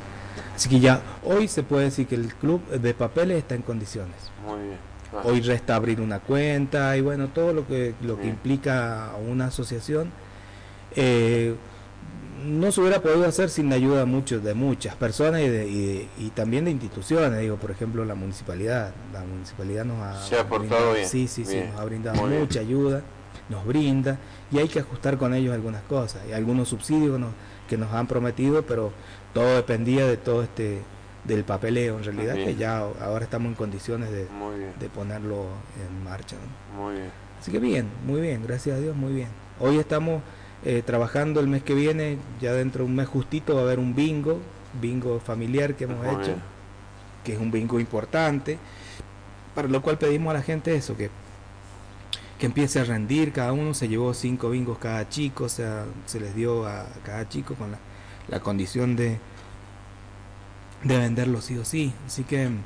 Así 0.54 0.68
que 0.68 0.78
ya 0.80 1.00
hoy 1.24 1.48
se 1.48 1.62
puede 1.64 1.84
decir 1.86 2.06
que 2.06 2.14
el 2.14 2.32
club 2.34 2.64
de 2.70 2.94
papeles 2.94 3.38
está 3.38 3.54
en 3.56 3.62
condiciones. 3.62 4.14
Muy 4.46 4.60
bien. 4.62 4.78
Hoy 5.24 5.40
resta 5.40 5.74
abrir 5.74 6.00
una 6.00 6.18
cuenta 6.20 6.96
y 6.96 7.00
bueno, 7.00 7.28
todo 7.28 7.52
lo 7.52 7.66
que, 7.66 7.94
lo 8.02 8.16
que 8.16 8.22
Bien. 8.22 8.34
implica 8.34 9.10
una 9.28 9.46
asociación. 9.46 10.10
eh, 10.94 11.54
no 12.44 12.70
se 12.72 12.80
hubiera 12.80 13.00
podido 13.00 13.26
hacer 13.26 13.48
sin 13.50 13.68
la 13.70 13.76
ayuda 13.76 14.00
de, 14.00 14.04
muchos, 14.04 14.42
de 14.44 14.54
muchas 14.54 14.94
personas 14.96 15.40
y, 15.42 15.48
de- 15.48 15.66
y 15.68 15.86
de- 15.86 16.08
y 16.18 16.30
también 16.30 16.64
de 16.64 16.70
instituciones, 16.70 17.40
digo, 17.40 17.56
por 17.56 17.70
ejemplo, 17.70 18.04
la 18.04 18.14
municipalidad. 18.14 18.92
La 19.12 19.20
municipalidad 19.24 19.84
nos 19.84 19.98
ha, 20.02 20.22
Se 20.22 20.38
ha 20.38 20.46
portado 20.48 20.60
brindado- 20.80 20.94
bien. 20.94 21.08
Sí, 21.08 21.28
sí, 21.28 21.44
sí, 21.44 21.60
nos 21.70 21.80
ha 21.80 21.84
brindado 21.84 22.16
Muy 22.20 22.30
bien. 22.30 22.42
mucha 22.42 22.60
ayuda, 22.60 23.02
nos 23.48 23.64
brinda 23.66 24.18
y 24.52 24.58
hay 24.58 24.68
que 24.68 24.80
ajustar 24.80 25.16
con 25.18 25.34
ellos 25.34 25.54
algunas 25.54 25.82
cosas. 25.84 26.22
Y 26.28 26.32
algunos 26.32 26.68
subsidios 26.68 27.12
que 27.12 27.18
nos, 27.18 27.30
que 27.68 27.76
nos 27.78 27.92
han 27.92 28.06
prometido, 28.06 28.62
pero 28.64 28.92
todo 29.32 29.56
dependía 29.56 30.06
de 30.06 30.16
todo 30.16 30.42
este 30.42 30.82
del 31.24 31.42
papeleo 31.42 31.98
en 31.98 32.04
realidad, 32.04 32.34
que 32.34 32.54
ya 32.54 32.78
ahora 32.78 33.24
estamos 33.24 33.48
en 33.48 33.54
condiciones 33.56 34.10
de, 34.12 34.28
de 34.78 34.88
ponerlo 34.88 35.46
en 35.84 36.04
marcha. 36.04 36.36
¿no? 36.76 36.82
Muy 36.84 36.94
bien. 36.94 37.10
Así 37.40 37.50
que 37.50 37.58
bien, 37.58 37.88
muy 38.06 38.20
bien, 38.20 38.42
gracias 38.46 38.76
a 38.76 38.80
Dios, 38.80 38.94
muy 38.94 39.12
bien. 39.12 39.28
Hoy 39.58 39.78
estamos 39.78 40.22
eh, 40.68 40.82
trabajando 40.84 41.38
el 41.38 41.46
mes 41.46 41.62
que 41.62 41.74
viene, 41.74 42.18
ya 42.40 42.52
dentro 42.52 42.82
de 42.82 42.90
un 42.90 42.96
mes 42.96 43.06
justito 43.06 43.54
va 43.54 43.60
a 43.60 43.64
haber 43.64 43.78
un 43.78 43.94
bingo, 43.94 44.40
bingo 44.82 45.20
familiar 45.20 45.76
que 45.76 45.84
hemos 45.84 45.98
Muy 45.98 46.08
hecho, 46.08 46.32
bien. 46.32 46.42
que 47.22 47.34
es 47.34 47.38
un 47.38 47.52
bingo 47.52 47.78
importante, 47.78 48.58
para 49.54 49.68
lo 49.68 49.80
cual 49.80 49.96
pedimos 49.96 50.32
a 50.32 50.38
la 50.38 50.42
gente 50.42 50.74
eso, 50.74 50.96
que, 50.96 51.08
que 52.40 52.46
empiece 52.46 52.80
a 52.80 52.84
rendir, 52.84 53.32
cada 53.32 53.52
uno 53.52 53.74
se 53.74 53.86
llevó 53.86 54.12
cinco 54.12 54.50
bingos 54.50 54.78
cada 54.78 55.08
chico, 55.08 55.44
o 55.44 55.48
sea, 55.48 55.84
se 56.04 56.18
les 56.18 56.34
dio 56.34 56.66
a 56.66 56.84
cada 57.04 57.28
chico 57.28 57.54
con 57.54 57.70
la, 57.70 57.78
la 58.26 58.40
condición 58.40 58.96
de, 58.96 59.20
de 60.82 60.98
venderlo 60.98 61.40
sí 61.42 61.56
o 61.58 61.64
sí. 61.64 61.92
Así 62.08 62.24
que 62.24 62.48
mm, 62.48 62.58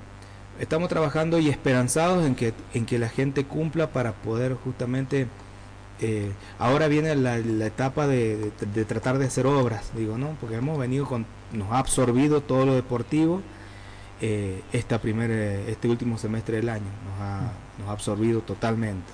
estamos 0.59 0.88
trabajando 0.88 1.38
y 1.38 1.50
esperanzados 1.50 2.26
en 2.26 2.35
que, 2.35 2.54
en 2.73 2.87
que 2.87 2.99
la 2.99 3.11
gente 3.11 3.45
cumpla 3.45 3.90
para 3.90 4.12
poder 4.12 4.54
justamente... 4.54 5.26
eh, 6.00 6.33
ahora 6.59 6.88
viene 6.88 7.14
la, 7.14 7.38
la 7.38 7.66
etapa 7.66 8.07
de, 8.07 8.37
de- 8.59 8.66
de 8.75 8.85
tratar 8.85 9.19
de 9.19 9.26
hacer 9.26 9.47
obras, 9.47 9.90
digo, 9.97 10.19
¿no? 10.19 10.37
Porque 10.40 10.57
hemos 10.57 10.78
venido 10.78 11.07
con... 11.07 11.26
Nos 11.52 11.71
ha 11.73 11.78
absorbido 11.78 12.40
todo 12.42 12.64
lo 12.66 12.75
deportivo 12.75 13.42
eh, 14.21 14.62
esta 14.73 15.00
primer, 15.00 15.30
eh, 15.30 15.71
este 15.71 15.88
último 15.88 16.19
semestre 16.19 16.57
del 16.57 16.69
año. 16.69 16.90
Nos 17.09 17.21
ha, 17.21 17.52
nos 17.78 17.88
ha 17.88 17.92
absorbido 17.92 18.40
totalmente. 18.40 19.11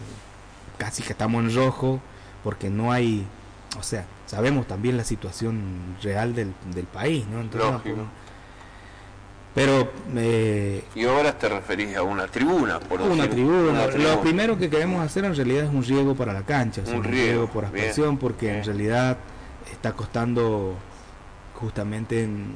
Casi 0.78 1.02
que 1.02 1.12
estamos 1.12 1.42
en 1.44 1.54
rojo 1.54 2.00
porque 2.44 2.70
no 2.70 2.92
hay... 2.92 3.26
O 3.78 3.82
sea, 3.82 4.06
sabemos 4.26 4.66
también 4.66 4.96
la 4.96 5.04
situación 5.04 5.96
real 6.02 6.34
del, 6.34 6.52
del 6.74 6.86
país, 6.86 7.26
¿no? 7.26 7.40
Entonces, 7.40 7.70
pero 9.56 9.90
eh, 10.14 10.84
Y 10.94 11.04
ahora 11.06 11.36
te 11.36 11.48
referís 11.48 11.96
a 11.96 12.02
una 12.02 12.26
tribuna, 12.28 12.78
por 12.78 13.00
una 13.00 13.24
decir- 13.24 13.30
tribuna. 13.30 13.70
una 13.70 13.86
Lo 13.86 13.90
tribuna. 13.92 14.20
primero 14.20 14.58
que 14.58 14.68
queremos 14.70 15.02
hacer 15.04 15.24
en 15.24 15.34
realidad 15.34 15.64
es 15.64 15.70
un 15.70 15.82
riego 15.82 16.14
para 16.14 16.32
la 16.34 16.42
cancha, 16.42 16.82
o 16.82 16.84
sea, 16.84 16.94
Un 16.94 17.00
un, 17.00 17.04
riego, 17.06 17.26
riego, 17.26 17.46
por 17.48 17.64
bien, 17.64 17.76
aspersión, 17.76 18.18
porque 18.18 18.46
bien. 18.46 18.58
en 18.58 18.64
realidad 18.64 19.16
está 19.72 19.94
costando 19.94 20.74
justamente 21.54 22.22
en 22.24 22.52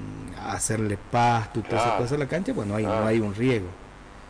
hacerle 0.47 0.99
pasto 1.11 1.61
y 1.61 1.63
todas 1.63 1.77
esas 1.79 1.85
Claro. 1.87 1.99
cosas 2.03 2.17
a 2.17 2.19
la 2.19 2.27
cancha, 2.29 2.53
pues 2.55 2.69
no 2.69 2.77
hay, 2.77 2.85
Claro. 2.85 3.01
no 3.01 3.07
hay 3.07 3.19
un 3.19 3.35
riego. 3.35 3.67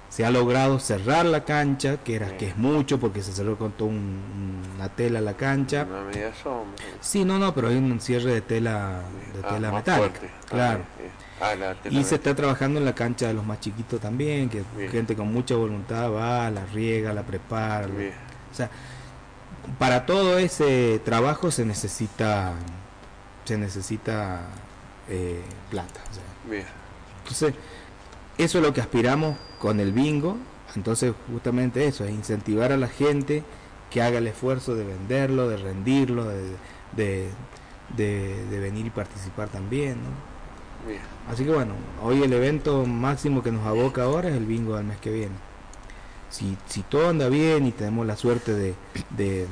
Se 0.08 0.24
ha 0.24 0.30
logrado 0.30 0.78
cerrar 0.80 1.26
la 1.26 1.44
cancha, 1.44 1.96
que 2.04 2.14
era 2.16 2.26
Bien. 2.26 2.38
que 2.38 2.48
es 2.48 2.56
mucho 2.56 2.98
porque 3.00 3.22
se 3.22 3.32
cerró 3.32 3.56
con 3.58 3.72
toda 3.72 3.90
un- 3.90 4.62
una 4.76 4.88
tela 4.88 5.20
la 5.20 5.34
cancha. 5.34 5.86
Una 5.90 6.02
media 6.02 6.32
sombra. 6.34 6.74
Sí, 7.00 7.24
no, 7.24 7.38
no, 7.38 7.52
pero 7.54 7.68
hay 7.68 7.76
un 7.76 8.00
cierre 8.00 8.32
de 8.34 8.40
tela 8.40 9.02
de 9.34 9.40
Ah, 9.44 9.48
tela 9.54 9.72
metálica. 9.72 10.08
fuerte. 10.18 10.30
Ah, 10.32 10.46
Claro. 10.48 10.80
Ah, 11.40 11.54
la 11.54 11.75
Y 11.90 12.04
se 12.04 12.16
está 12.16 12.35
trabajando 12.35 12.78
en 12.78 12.85
la 12.85 12.94
cancha 12.94 13.26
de 13.28 13.35
los 13.35 13.47
más 13.47 13.61
chiquitos 13.61 14.00
también, 14.00 14.49
que 14.50 14.62
Bien. 14.76 14.90
gente 14.90 15.16
con 15.16 15.32
mucha 15.32 15.54
voluntad 15.56 16.11
va, 16.12 16.50
la 16.50 16.66
riega, 16.66 17.12
la 17.14 17.23
prepara. 17.23 17.87
Bien. 17.87 18.12
O 18.52 18.54
sea, 18.54 18.68
para 19.78 20.06
todo 20.06 20.38
ese 20.38 21.00
trabajo 21.04 21.50
se 21.50 21.64
necesita 21.64 22.52
se 23.44 23.56
necesita 23.59 24.42
eh, 25.09 25.42
plata. 25.70 26.00
o 26.11 26.14
sea. 26.14 26.23
Bien. 26.50 26.66
Entonces, 27.18 27.54
eso 28.38 28.59
es 28.59 28.64
lo 28.64 28.73
que 28.73 28.80
aspiramos 28.80 29.37
con 29.59 29.80
el 29.80 29.92
bingo. 29.92 30.37
Entonces, 30.76 31.12
justamente 31.32 31.87
eso, 31.87 32.04
es 32.04 32.12
incentivar 32.12 32.70
a 32.70 32.76
la 32.76 32.87
gente 32.87 33.42
que 33.90 34.02
haga 34.02 34.18
el 34.18 34.28
esfuerzo 34.28 34.75
de 34.76 34.85
venderlo, 34.85 35.49
de 35.49 35.56
rendirlo, 35.56 36.26
de, 36.26 36.42
de, 36.97 37.28
de- 37.97 38.44
de 38.47 38.61
venir 38.61 38.87
y 38.87 38.90
participar 38.90 39.49
también. 39.49 39.94
¿no? 39.94 40.29
Así 41.30 41.44
que 41.44 41.50
bueno, 41.50 41.75
hoy 42.02 42.22
el 42.22 42.32
evento 42.32 42.84
máximo 42.87 43.42
que 43.42 43.52
nos 43.52 43.66
aboca 43.66 44.02
ahora 44.04 44.28
es 44.28 44.34
el 44.34 44.46
bingo 44.46 44.76
del 44.76 44.87
mes 44.87 44.99
que 44.99 45.10
viene. 45.12 45.34
Si, 46.28 46.56
si 46.66 46.82
todo 46.82 47.08
anda 47.08 47.28
bien 47.28 47.66
y 47.66 47.72
tenemos 47.72 48.06
la 48.06 48.16
suerte 48.16 48.54
de, 48.54 48.75
de, 49.10 49.46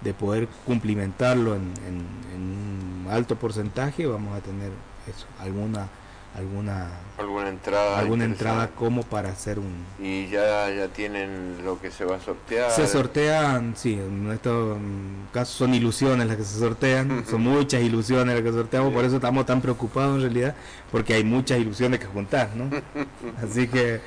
de 0.00 0.14
poder 0.14 0.48
cumplimentarlo 0.66 1.54
en, 1.54 1.72
en, 1.86 2.06
en 2.34 2.42
un 2.42 3.06
alto 3.10 3.36
porcentaje, 3.36 4.06
vamos 4.06 4.36
a 4.36 4.40
tener 4.40 4.70
eso, 5.06 5.26
alguna 5.40 5.88
alguna 6.36 6.88
alguna 7.18 7.48
entrada 7.50 7.98
alguna 7.98 8.24
entrada 8.24 8.68
como 8.68 9.02
para 9.02 9.28
hacer 9.28 9.58
un 9.58 9.84
y 10.00 10.28
ya 10.28 10.70
ya 10.70 10.88
tienen 10.88 11.58
lo 11.64 11.78
que 11.78 11.90
se 11.90 12.04
va 12.06 12.16
a 12.16 12.20
sortear. 12.20 12.70
Se 12.70 12.86
sortean 12.86 13.74
sí 13.76 13.94
en 13.94 14.30
estos 14.32 14.78
casos 15.32 15.54
son 15.54 15.74
ilusiones 15.74 16.26
las 16.26 16.36
que 16.38 16.44
se 16.44 16.58
sortean 16.58 17.24
son 17.30 17.42
muchas 17.42 17.82
ilusiones 17.82 18.34
las 18.34 18.42
que 18.42 18.50
sorteamos 18.52 18.92
por 18.94 19.04
eso 19.04 19.16
estamos 19.16 19.44
tan 19.46 19.60
preocupados 19.60 20.16
en 20.16 20.22
realidad 20.22 20.54
porque 20.90 21.14
hay 21.14 21.22
muchas 21.24 21.58
ilusiones 21.58 22.00
que 22.00 22.06
juntar 22.06 22.48
no 22.56 22.70
así 23.42 23.68
que 23.68 24.00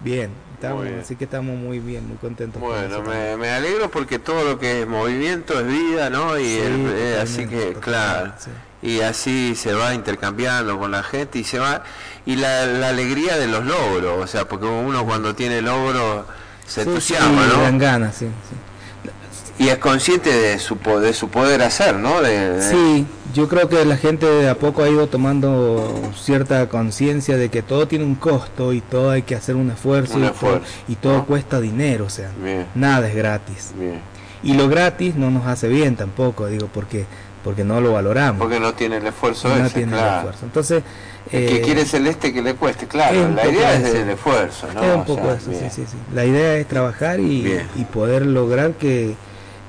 bien, 0.00 0.30
estamos, 0.54 0.84
bien. 0.84 1.00
así 1.00 1.16
que 1.16 1.24
estamos 1.24 1.56
muy 1.56 1.78
bien 1.78 2.06
muy 2.06 2.18
contentos 2.18 2.60
con 2.60 2.70
bueno 2.70 3.02
me, 3.02 3.36
me 3.38 3.48
alegro 3.50 3.90
porque 3.90 4.18
todo 4.18 4.44
lo 4.44 4.58
que 4.58 4.82
es 4.82 4.86
movimiento 4.86 5.58
es 5.58 5.66
vida 5.66 6.10
no 6.10 6.38
y 6.38 6.44
Sí, 6.44 6.60
el- 6.60 6.86
eh, 6.94 7.18
así 7.22 7.46
que 7.46 7.72
claro. 7.80 8.32
sí. 8.38 8.50
Y 8.84 9.00
así 9.00 9.54
se 9.56 9.72
va 9.72 9.94
intercambiando 9.94 10.78
con 10.78 10.90
la 10.92 11.02
gente 11.02 11.38
y 11.38 11.44
se 11.44 11.58
va 11.58 11.82
y 12.26 12.36
la, 12.36 12.66
la 12.66 12.90
alegría 12.90 13.36
de 13.38 13.46
los 13.48 13.64
logros 13.64 14.22
o 14.22 14.26
sea 14.26 14.46
porque 14.46 14.66
uno 14.66 15.04
cuando 15.06 15.34
tiene 15.34 15.62
logros 15.62 16.24
se 16.66 16.82
Sí, 16.84 16.88
entusiasma 16.90 17.44
sí, 17.44 17.50
no 17.56 17.62
dan 17.62 17.78
ganas 17.78 18.14
sí, 18.16 18.26
sí. 18.26 19.64
y 19.64 19.68
es 19.68 19.78
consciente 19.78 20.30
de 20.30 20.58
su 20.58 20.76
de 21.00 21.12
su 21.14 21.28
poder 21.28 21.62
hacer 21.62 21.96
no 21.96 22.20
de, 22.20 22.50
de- 22.50 22.70
Sí, 22.70 23.06
yo 23.34 23.48
creo 23.48 23.68
que 23.68 23.84
la 23.84 23.96
gente 23.96 24.26
de 24.26 24.48
a 24.48 24.54
poco 24.54 24.82
ha 24.84 24.88
ido 24.88 25.06
tomando 25.08 26.00
cierta 26.16 26.68
conciencia 26.68 27.36
de 27.36 27.48
que 27.48 27.62
todo 27.62 27.88
tiene 27.88 28.04
un 28.04 28.14
costo 28.16 28.72
y 28.72 28.80
todo 28.80 29.10
hay 29.10 29.22
que 29.22 29.34
hacer 29.34 29.56
un 29.56 29.70
esfuerzo, 29.70 30.14
Un 30.18 30.24
y, 30.24 30.26
esfuerzo, 30.26 30.58
todo, 30.60 30.68
y 30.88 30.94
todo 30.96 31.12
¿no? 31.14 31.26
cuesta 31.26 31.60
dinero, 31.60 32.04
o 32.04 32.10
sea, 32.10 32.30
bien 32.42 32.66
nada 32.76 33.08
es 33.08 33.14
gratis. 33.16 33.72
bien 33.76 34.00
Y 34.44 34.52
lo 34.54 34.68
gratis 34.68 35.16
no 35.16 35.30
nos 35.30 35.46
hace 35.46 35.66
bien 35.68 35.96
tampoco, 35.96 36.46
digo, 36.46 36.68
porque 36.72 37.06
porque 37.44 37.62
no 37.62 37.80
lo 37.80 37.92
valoramos. 37.92 38.40
porque 38.40 38.58
no 38.58 38.72
tiene 38.74 38.96
el 38.96 39.06
esfuerzo 39.06 39.48
no 39.50 39.66
ese 39.66 39.74
tiene 39.74 39.92
el 39.92 39.98
claro 39.98 40.16
esfuerzo. 40.16 40.44
Entonces, 40.46 40.82
el 41.30 41.46
que 41.46 41.56
eh, 41.56 41.60
quiere 41.60 41.84
celeste 41.84 42.32
que 42.32 42.42
le 42.42 42.54
cueste 42.54 42.86
claro 42.88 43.28
la 43.28 43.46
idea 43.46 43.74
es 43.74 43.92
del 43.92 44.10
esfuerzo 44.10 44.66
no 44.74 44.82
es 44.82 44.94
un 44.94 45.00
O 45.00 45.04
poco 45.04 45.22
sea, 45.26 45.34
eso, 45.34 45.50
sí, 45.52 45.58
sí, 45.70 45.84
sí. 45.90 45.96
La 46.14 46.24
idea 46.24 46.56
es 46.56 46.66
trabajar 46.66 47.20
y, 47.20 47.60
y 47.76 47.84
poder 47.84 48.26
lograr 48.26 48.72
que, 48.72 49.14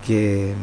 que, 0.07 0.53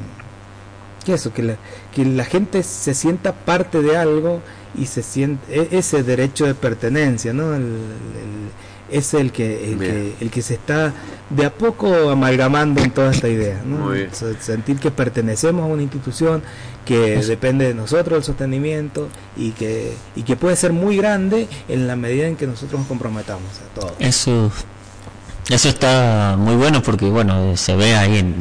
que 1.04 1.14
eso, 1.14 1.32
que 1.32 1.42
la, 1.42 1.56
que 1.94 2.04
la 2.04 2.24
gente 2.24 2.62
se 2.62 2.94
sienta 2.94 3.32
parte 3.32 3.82
de 3.82 3.96
algo 3.96 4.40
y 4.74 4.86
se 4.86 5.02
siente 5.02 5.44
e- 5.54 5.78
ese 5.78 6.02
derecho 6.02 6.46
de 6.46 6.54
pertenencia, 6.54 7.32
¿no? 7.32 7.54
El, 7.54 7.62
el- 7.62 8.50
es 8.92 9.14
el 9.14 9.32
que, 9.32 9.72
el 9.72 9.78
que 9.78 10.14
el 10.20 10.30
que 10.30 10.42
se 10.42 10.54
está 10.54 10.92
de 11.30 11.46
a 11.46 11.50
poco 11.52 12.10
amalgamando 12.10 12.82
en 12.82 12.90
toda 12.90 13.10
esta 13.10 13.28
idea, 13.28 13.60
¿no? 13.64 13.86
Muy 13.86 13.96
bien. 13.98 14.10
Se- 14.12 14.38
Sentir 14.40 14.78
que 14.78 14.90
pertenecemos 14.90 15.62
a 15.64 15.66
una 15.66 15.82
institución 15.82 16.42
que 16.84 17.16
depende 17.28 17.66
de 17.68 17.74
nosotros 17.74 18.18
el 18.18 18.24
sostenimiento 18.24 19.08
y 19.36 19.52
que 19.52 19.94
y 20.16 20.22
que 20.22 20.36
puede 20.36 20.56
ser 20.56 20.72
muy 20.72 20.96
grande 20.96 21.48
en 21.68 21.86
la 21.86 21.96
medida 21.96 22.26
en 22.26 22.36
que 22.36 22.46
nosotros 22.46 22.80
nos 22.80 22.88
comprometamos 22.88 23.48
a 23.60 23.80
todo. 23.80 23.94
Eso, 23.98 24.50
eso 25.48 25.68
está 25.68 26.36
muy 26.38 26.54
bueno 26.56 26.82
porque 26.82 27.06
bueno 27.06 27.56
se 27.56 27.74
ve 27.76 27.94
ahí 27.96 28.18
en 28.18 28.34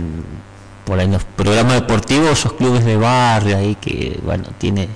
por 0.85 0.99
ahí 0.99 1.05
en 1.05 1.13
los 1.13 1.23
programas 1.23 1.75
deportivos 1.75 2.31
esos 2.39 2.53
clubes 2.53 2.83
de 2.83 2.97
barrio 2.97 3.57
ahí 3.57 3.75
que 3.79 4.19
bueno 4.23 4.45
tiene 4.57 4.87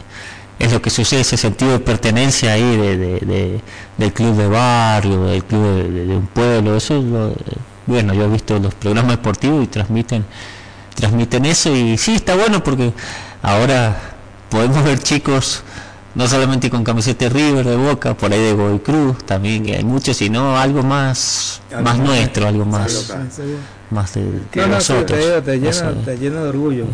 es 0.59 0.71
lo 0.71 0.81
que 0.81 0.89
sucede 0.89 1.21
ese 1.21 1.37
sentido 1.37 1.71
de 1.73 1.79
pertenencia 1.79 2.53
ahí 2.53 2.77
de, 2.77 2.97
de- 2.97 3.19
de- 3.19 3.61
del 3.97 4.13
club 4.13 4.35
de 4.37 4.47
barrio 4.47 5.23
del 5.25 5.43
club 5.43 5.63
de, 5.63 5.89
de- 5.91 6.05
de 6.05 6.15
un 6.15 6.27
pueblo 6.27 6.75
eso 6.77 6.97
es 6.97 7.03
lo- 7.03 7.31
eh, 7.31 7.35
bueno 7.85 8.13
yo 8.13 8.23
he 8.25 8.27
visto 8.29 8.57
los 8.59 8.73
programas 8.73 9.11
deportivos 9.17 9.63
y 9.63 9.67
transmiten 9.67 10.25
transmiten 10.95 11.45
eso 11.45 11.75
y 11.75 11.97
sí 11.97 12.15
está 12.15 12.35
bueno 12.35 12.63
porque 12.63 12.93
ahora 13.41 13.95
podemos 14.49 14.83
ver 14.83 14.99
chicos 14.99 15.61
no 16.15 16.25
solamente 16.29 16.69
con 16.69 16.85
camiseta 16.85 17.25
de 17.25 17.29
River 17.31 17.65
de 17.65 17.75
Boca 17.75 18.13
por 18.15 18.31
ahí 18.31 18.39
de 18.41 18.53
Godoy 18.53 18.79
Cruz 18.79 19.25
también 19.25 19.65
que 19.65 19.75
hay 19.75 19.83
muchos 19.83 20.15
sino 20.15 20.57
algo 20.57 20.81
más 20.83 21.61
Algo 21.69 21.83
más 21.83 21.97
más 21.97 22.07
nuestro 22.07 22.47
algo 22.47 22.65
más 22.65 23.13
más 23.91 24.13
de, 24.13 24.21
de 24.23 24.39
No, 24.55 24.67
no, 24.67 24.79
sí, 24.81 24.93
nosotros 24.93 25.19
te, 25.19 25.25
digo, 25.27 25.41
te 25.43 25.55
llena, 25.57 25.69
Eso, 25.69 25.89
te 26.05 26.17
llena 26.17 26.41
de 26.43 26.49
orgullo. 26.49 26.85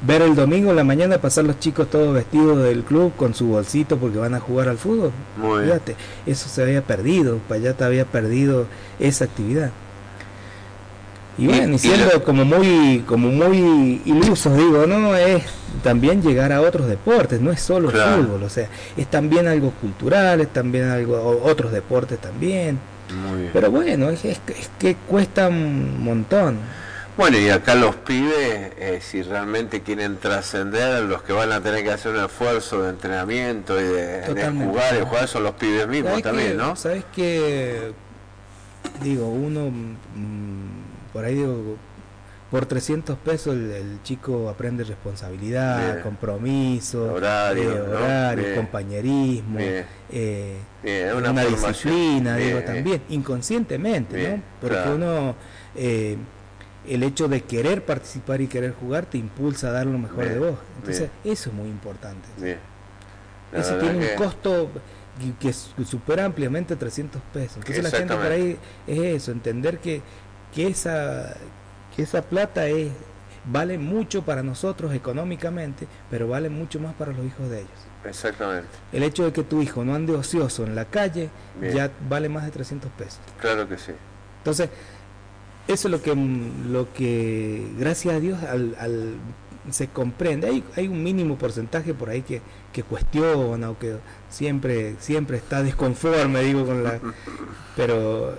Ver 0.00 0.22
el 0.22 0.36
domingo 0.36 0.70
en 0.70 0.76
la 0.76 0.84
mañana 0.84 1.18
pasar 1.18 1.44
los 1.44 1.58
chicos 1.58 1.90
todos 1.90 2.14
vestidos 2.14 2.62
del 2.62 2.84
club 2.84 3.12
con 3.16 3.34
su 3.34 3.48
bolsito 3.48 3.96
porque 3.96 4.18
van 4.18 4.34
a 4.34 4.40
jugar 4.40 4.68
al 4.68 4.78
fútbol. 4.78 5.10
Muy. 5.36 5.64
Fíjate, 5.64 5.96
eso 6.24 6.48
se 6.48 6.62
había 6.62 6.82
perdido, 6.82 7.38
Payata 7.48 7.86
había 7.86 8.04
perdido 8.04 8.66
esa 9.00 9.24
actividad. 9.24 9.70
Y 11.36 11.46
bueno, 11.46 11.74
y 11.74 11.78
siendo 11.78 12.24
como 12.24 12.44
muy 12.44 13.04
como 13.06 13.28
muy 13.28 14.02
ilusos, 14.04 14.56
digo, 14.56 14.86
no, 14.86 15.14
es 15.16 15.42
también 15.84 16.20
llegar 16.22 16.52
a 16.52 16.60
otros 16.60 16.88
deportes, 16.88 17.40
no 17.40 17.52
es 17.52 17.60
solo 17.60 17.90
Claro. 17.90 18.22
fútbol, 18.22 18.42
o 18.42 18.48
sea, 18.48 18.68
es 18.96 19.06
también 19.08 19.46
algo 19.46 19.70
cultural, 19.80 20.40
es 20.40 20.48
también 20.52 20.88
algo 20.90 21.40
otros 21.44 21.70
deportes 21.72 22.18
también. 22.20 22.78
Muy 23.30 23.40
bien. 23.42 23.50
Pero 23.52 23.70
bueno, 23.70 24.10
es, 24.10 24.24
es- 24.24 24.40
es 24.48 24.70
que 24.78 24.96
cuesta 25.08 25.48
un 25.48 26.02
montón. 26.02 26.58
Bueno, 27.18 27.36
y 27.36 27.50
acá 27.50 27.74
los 27.74 27.96
pibes, 27.96 28.72
eh, 28.78 29.00
si 29.02 29.22
realmente 29.22 29.82
quieren 29.82 30.18
trascender, 30.18 31.02
los 31.02 31.20
que 31.24 31.32
van 31.32 31.50
a 31.50 31.60
tener 31.60 31.82
que 31.82 31.90
hacer 31.90 32.12
un 32.14 32.24
esfuerzo 32.24 32.82
de 32.82 32.90
entrenamiento 32.90 33.78
y 33.78 33.82
de, 33.82 34.52
jugar 34.56 34.96
y 34.96 35.04
jugar 35.04 35.26
son 35.26 35.42
los 35.42 35.54
pibes 35.54 35.88
mismos 35.88 36.10
¿Sabes 36.10 36.22
también? 36.22 36.56
¿no? 36.56 36.76
¿Sabes 36.76 37.04
que 37.12 37.92
Digo, 39.02 39.28
uno, 39.28 39.68
mm, 39.70 41.12
por 41.12 41.24
ahí 41.24 41.34
digo, 41.34 41.76
por 42.52 42.66
300 42.66 43.18
pesos 43.18 43.54
el, 43.54 43.72
el 43.72 44.02
chico 44.04 44.48
aprende 44.48 44.84
responsabilidad, 44.84 45.94
Bien. 45.94 46.02
compromiso, 46.04 47.14
Horario, 47.14 47.72
eh, 47.72 47.80
horario, 47.80 48.54
compañerismo, 48.54 49.58
Bien. 49.58 49.84
eh, 50.12 50.56
Bien, 50.84 51.08
es 51.08 51.14
una, 51.14 51.44
disciplina, 51.44 52.36
digo, 52.36 52.60
también, 52.62 53.02
inconscientemente, 53.08 54.36
¿no? 54.36 54.42
Porque 54.60 54.76
claro. 54.76 54.94
uno, 54.94 55.34
eh, 55.74 56.16
el 56.88 57.02
hecho 57.02 57.28
de 57.28 57.42
querer 57.42 57.84
participar 57.84 58.40
y 58.40 58.46
querer 58.46 58.74
jugar 58.74 59.06
te 59.06 59.18
impulsa 59.18 59.68
a 59.68 59.72
dar 59.72 59.86
lo 59.86 59.98
mejor 59.98 60.24
Bien, 60.24 60.32
de 60.34 60.38
vos. 60.50 60.58
Entonces, 60.78 61.10
eso 61.24 61.50
es 61.50 61.54
muy 61.54 61.68
importante. 61.68 62.28
Bien. 62.38 62.58
Eso 63.52 63.76
tiene 63.78 63.98
un 64.10 64.16
costo 64.16 64.70
que, 65.18 65.32
que 65.48 65.52
su- 65.52 65.84
supera 65.84 66.24
ampliamente 66.24 66.76
300 66.76 67.20
pesos. 67.32 67.56
Entonces 67.58 67.82
la 67.82 67.90
gente 67.90 68.14
por 68.14 68.26
ahí 68.26 68.58
es 68.86 68.98
eso, 69.22 69.32
entender 69.32 69.78
que, 69.78 70.02
que 70.54 70.66
esa 70.68 71.34
que 71.96 72.02
esa 72.02 72.22
plata 72.22 72.66
es 72.68 72.92
vale 73.44 73.78
mucho 73.78 74.22
para 74.22 74.42
nosotros 74.42 74.92
económicamente, 74.94 75.88
pero 76.10 76.28
vale 76.28 76.48
mucho 76.50 76.78
más 76.78 76.94
para 76.94 77.12
los 77.12 77.24
hijos 77.26 77.48
de 77.48 77.58
ellos. 77.60 77.70
Exactamente, 78.04 78.68
El 78.92 79.02
hecho 79.02 79.24
de 79.24 79.32
que 79.32 79.42
tu 79.42 79.60
hijo 79.62 79.84
no 79.84 79.94
ande 79.94 80.14
ocioso 80.14 80.64
en 80.64 80.74
la 80.76 80.84
calle 80.84 81.30
Bien. 81.60 81.74
ya 81.74 81.90
vale 82.08 82.28
más 82.28 82.44
de 82.44 82.50
300 82.52 82.90
pesos. 82.92 83.18
claro 83.40 83.66
que 83.68 83.76
sí. 83.78 83.92
Entonces, 84.38 84.68
eso 85.68 85.88
es 85.88 85.92
lo 85.92 86.02
que, 86.02 86.14
lo 86.68 86.92
que 86.92 87.66
gracias 87.78 88.14
a 88.14 88.20
Dios, 88.20 88.42
al, 88.42 88.74
al- 88.78 89.14
se 89.70 89.86
comprende. 89.88 90.46
Hay, 90.46 90.64
hay 90.76 90.88
un 90.88 91.02
mínimo 91.02 91.36
porcentaje 91.36 91.92
por 91.92 92.08
ahí 92.08 92.22
que, 92.22 92.40
que 92.72 92.82
cuestiona 92.82 93.68
o 93.70 93.78
que 93.78 93.96
siempre, 94.30 94.96
siempre 94.98 95.36
está 95.36 95.62
desconforme, 95.62 96.42
digo, 96.42 96.64
con 96.64 96.82
la... 96.82 96.98
Pero 97.76 98.34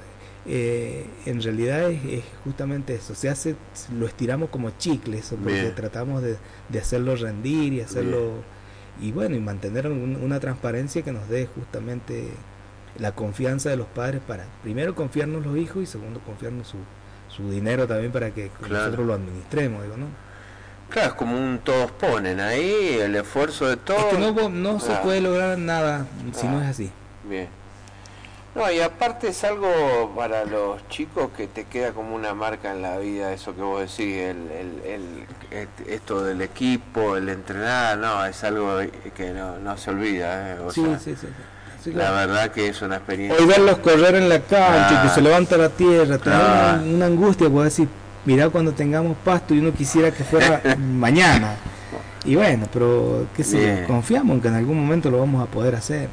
eh, 0.47 1.05
en 1.27 1.41
realidad 1.41 1.91
es, 1.91 2.03
es 2.05 2.23
justamente 2.43 2.95
eso. 2.95 3.13
Se 3.13 3.29
hace, 3.29 3.55
lo 3.95 4.07
estiramos 4.07 4.49
como 4.49 4.71
chicle, 4.79 5.19
eso, 5.19 5.35
porque 5.35 5.61
Bien. 5.61 5.75
tratamos 5.75 6.23
de, 6.23 6.37
de 6.69 6.79
hacerlo 6.79 7.15
rendir 7.15 7.73
y 7.73 7.81
hacerlo... 7.81 8.31
Y 9.01 9.11
bueno, 9.11 9.35
y 9.35 9.39
mantener 9.39 9.87
un- 9.87 10.15
una 10.21 10.39
transparencia 10.39 11.03
que 11.03 11.11
nos 11.11 11.29
dé 11.29 11.45
justamente 11.45 12.27
la 12.97 13.13
confianza 13.13 13.69
de 13.69 13.77
los 13.77 13.87
padres 13.87 14.19
para, 14.27 14.45
primero, 14.63 14.95
confiarnos 14.95 15.45
los 15.45 15.55
hijos 15.57 15.83
y 15.83 15.85
segundo, 15.85 16.19
confiarnos 16.25 16.67
su, 16.69 16.77
su 17.29 17.49
dinero 17.49 17.87
también 17.87 18.11
para 18.11 18.31
que 18.31 18.49
Claro. 18.49 18.85
nosotros 18.85 19.07
lo 19.07 19.13
administremos, 19.13 19.83
digo, 19.83 19.97
¿no? 19.97 20.07
Claro, 20.89 21.09
es 21.09 21.13
como 21.13 21.37
un 21.37 21.59
todos 21.63 21.91
ponen 21.91 22.39
ahí, 22.39 22.97
el 22.99 23.15
esfuerzo 23.15 23.67
de 23.67 23.77
todos. 23.77 24.05
Es 24.13 24.17
que 24.17 24.33
no, 24.33 24.49
no 24.49 24.79
se 24.79 24.93
Ah, 24.93 25.01
puede 25.03 25.21
lograr 25.21 25.57
nada 25.57 26.05
si 26.33 26.47
no 26.47 26.59
Ah. 26.59 26.63
es 26.63 26.69
así. 26.69 26.91
Bien. 27.25 27.47
No, 28.55 28.69
y 28.71 28.79
aparte 28.81 29.27
es 29.27 29.43
algo 29.43 30.11
para 30.15 30.43
los 30.45 30.85
chicos 30.89 31.29
que 31.37 31.47
te 31.47 31.65
queda 31.65 31.91
como 31.91 32.15
una 32.15 32.33
marca 32.33 32.71
en 32.71 32.81
la 32.81 32.97
vida, 32.97 33.31
eso 33.31 33.55
que 33.55 33.61
vos 33.61 33.79
decís, 33.81 34.17
el, 34.17 34.49
el, 34.51 34.81
el- 35.51 35.67
esto 35.87 36.23
del 36.23 36.41
equipo, 36.41 37.15
el 37.15 37.29
entrenar, 37.29 37.99
no, 37.99 38.25
es 38.25 38.43
algo 38.43 38.79
que 39.15 39.29
no, 39.31 39.59
no 39.59 39.77
se 39.77 39.91
olvida. 39.91 40.55
¿eh? 40.55 40.59
O 40.59 40.71
Sí, 40.71 40.83
sea, 40.83 40.97
sí, 40.99 41.11
sí. 41.15 41.27
sí. 41.27 41.27
Sí, 41.83 41.91
La 41.93 42.11
verdad 42.11 42.51
que 42.51 42.67
es 42.67 42.81
una 42.81 42.97
experiencia. 42.97 43.39
Hoy 43.39 43.47
verlos 43.47 43.77
correr 43.77 44.15
en 44.15 44.27
la 44.27 44.39
cancha 44.41 44.99
Ah. 44.99 45.03
que 45.03 45.09
se 45.09 45.21
levanta 45.21 45.55
la 45.57 45.69
tierra, 45.69 46.17
te 46.17 46.29
da 46.29 46.71
Ah. 46.73 46.79
una, 46.83 46.93
una 46.95 47.05
angustia, 47.05 47.49
puedo 47.49 47.63
decir, 47.63 47.87
mirá 48.25 48.49
cuando 48.49 48.73
tengamos 48.73 49.15
pasto 49.23 49.53
y 49.53 49.59
uno 49.59 49.71
quisiera 49.73 50.11
que 50.11 50.23
fuera 50.25 50.61
mañana. 50.77 51.55
Y 52.25 52.35
bueno, 52.35 52.67
pero 52.73 53.27
qué 53.35 53.43
sé, 53.45 53.57
Bien. 53.59 53.85
confiamos 53.87 54.35
en 54.35 54.41
que 54.41 54.47
en 54.49 54.55
algún 54.55 54.77
momento 54.81 55.09
lo 55.09 55.19
vamos 55.19 55.41
a 55.41 55.49
poder 55.49 55.75
hacer. 55.75 56.09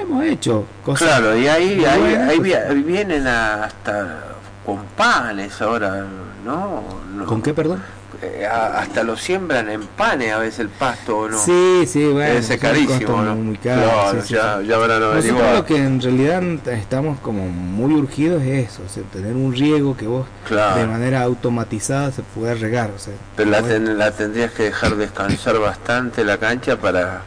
Hemos 0.00 0.24
hecho 0.24 0.64
cosas. 0.84 1.08
Claro, 1.08 1.36
y 1.36 1.46
ahí, 1.46 1.84
ahí, 1.84 2.00
buenas, 2.00 2.28
ahí 2.30 2.36
pues. 2.38 2.42
vi- 2.48 2.54
ahí 2.54 2.82
vienen 2.82 3.26
hasta 3.26 4.24
con 4.64 4.78
panes 4.96 5.60
ahora, 5.60 6.06
¿no? 6.44 6.82
No. 7.14 7.24
¿Con 7.26 7.42
qué, 7.42 7.52
perdón? 7.54 7.82
Eh, 8.22 8.46
hasta 8.46 9.02
lo 9.02 9.16
siembran 9.16 9.68
en 9.70 9.82
panes 9.86 10.32
a 10.32 10.38
veces 10.38 10.60
el 10.60 10.68
pasto 10.68 11.18
o 11.18 11.28
no. 11.28 11.38
Sí, 11.38 11.84
sí, 11.86 12.04
bueno. 12.04 12.20
Debe 12.30 12.42
ser 12.42 12.58
carísimo, 12.58 13.22
¿no? 13.22 13.34
muy, 13.36 13.56
caros, 13.58 13.84
Claro, 13.84 14.22
sí, 14.22 14.28
sí, 14.28 14.34
ya, 14.34 14.58
sí. 14.60 14.66
ya 14.66 14.76
habrán 14.76 15.00
Nosotros 15.00 15.54
lo 15.56 15.64
que 15.66 15.76
en 15.76 16.00
realidad 16.00 16.42
estamos 16.72 17.18
como 17.20 17.46
muy 17.48 17.94
urgidos 17.94 18.42
es 18.42 18.68
eso, 18.70 18.82
o 18.84 18.88
sea, 18.88 19.02
tener 19.12 19.34
un 19.34 19.52
riego 19.54 19.96
que 19.96 20.06
vos 20.06 20.26
Claro. 20.48 20.80
de 20.80 20.86
manera 20.86 21.22
automatizada 21.22 22.12
se 22.12 22.22
pueda 22.22 22.54
regar. 22.54 22.90
O 22.94 22.98
sea, 22.98 23.14
Pero 23.36 23.50
la, 23.50 23.62
ten- 23.62 23.98
la 23.98 24.10
tendrías 24.12 24.52
que 24.52 24.64
dejar 24.64 24.96
descansar 24.96 25.58
bastante 25.58 26.24
la 26.24 26.38
cancha 26.38 26.76
para... 26.76 27.22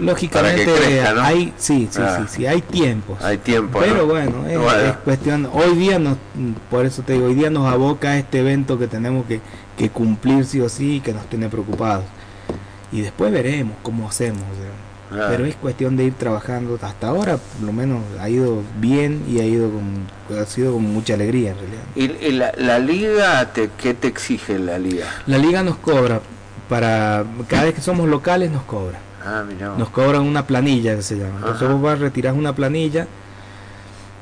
lógicamente 0.00 0.70
hay, 1.20 1.52
sí, 1.58 1.88
sí, 1.90 2.00
Ah. 2.02 2.18
sí, 2.20 2.36
sí, 2.36 2.46
hay 2.46 2.62
tiempos. 2.62 3.22
Hay 3.22 3.38
tiempo, 3.38 3.78
Pero 3.80 3.96
¿no? 3.98 4.06
bueno, 4.06 4.46
es, 4.48 4.58
Bueno. 4.58 4.78
es 4.90 4.96
cuestión, 4.98 5.48
hoy 5.52 5.76
día 5.76 5.98
nos, 5.98 6.16
por 6.70 6.86
eso 6.86 7.02
te 7.02 7.14
digo, 7.14 7.26
hoy 7.26 7.34
día 7.34 7.50
nos 7.50 7.70
aboca 7.72 8.10
a 8.10 8.18
este 8.18 8.40
evento 8.40 8.78
que 8.78 8.86
tenemos 8.86 9.26
que, 9.26 9.40
que 9.76 9.90
cumplir 9.90 10.44
sí 10.44 10.60
o 10.60 10.68
sí 10.68 11.00
que 11.00 11.12
nos 11.12 11.26
tiene 11.26 11.48
preocupados. 11.48 12.04
Y 12.90 13.00
después 13.00 13.32
veremos 13.32 13.76
cómo 13.82 14.08
hacemos. 14.08 14.42
o 14.42 14.56
sea. 14.56 14.70
Claro. 15.10 15.28
Pero 15.30 15.44
es 15.44 15.56
cuestión 15.56 15.96
de 15.96 16.04
ir 16.04 16.14
trabajando. 16.14 16.78
Hasta 16.80 17.08
ahora, 17.08 17.36
por 17.36 17.66
lo 17.66 17.72
menos, 17.72 18.00
ha 18.18 18.28
ido 18.30 18.62
bien 18.78 19.22
y 19.28 19.40
ha 19.40 19.44
ido 19.44 19.70
con, 19.70 20.38
ha 20.38 20.46
sido 20.46 20.72
con 20.74 20.84
mucha 20.84 21.14
alegría 21.14 21.50
en 21.50 21.56
realidad. 21.58 21.82
¿Y, 22.22 22.26
y 22.26 22.32
la, 22.32 22.52
la 22.56 22.78
liga, 22.78 23.52
te, 23.52 23.70
qué 23.76 23.92
te 23.92 24.08
exige 24.08 24.58
la 24.58 24.78
liga? 24.78 25.06
La 25.26 25.36
liga 25.38 25.62
nos 25.62 25.76
cobra 25.76 26.20
para 26.68 27.24
cada 27.48 27.64
vez 27.64 27.74
que 27.74 27.82
somos 27.82 28.08
locales 28.08 28.50
nos 28.50 28.62
cobra. 28.62 28.98
Ah. 29.24 29.44
Nos 29.76 29.90
cobran 29.90 30.22
una 30.22 30.46
planilla 30.46 30.96
que 30.96 31.02
se 31.02 31.16
llama. 31.16 31.36
Entonces 31.36 31.62
Ajá. 31.62 31.72
vos 31.74 31.82
vas, 31.82 31.98
retirás 31.98 32.34
una 32.34 32.54
planilla, 32.54 33.06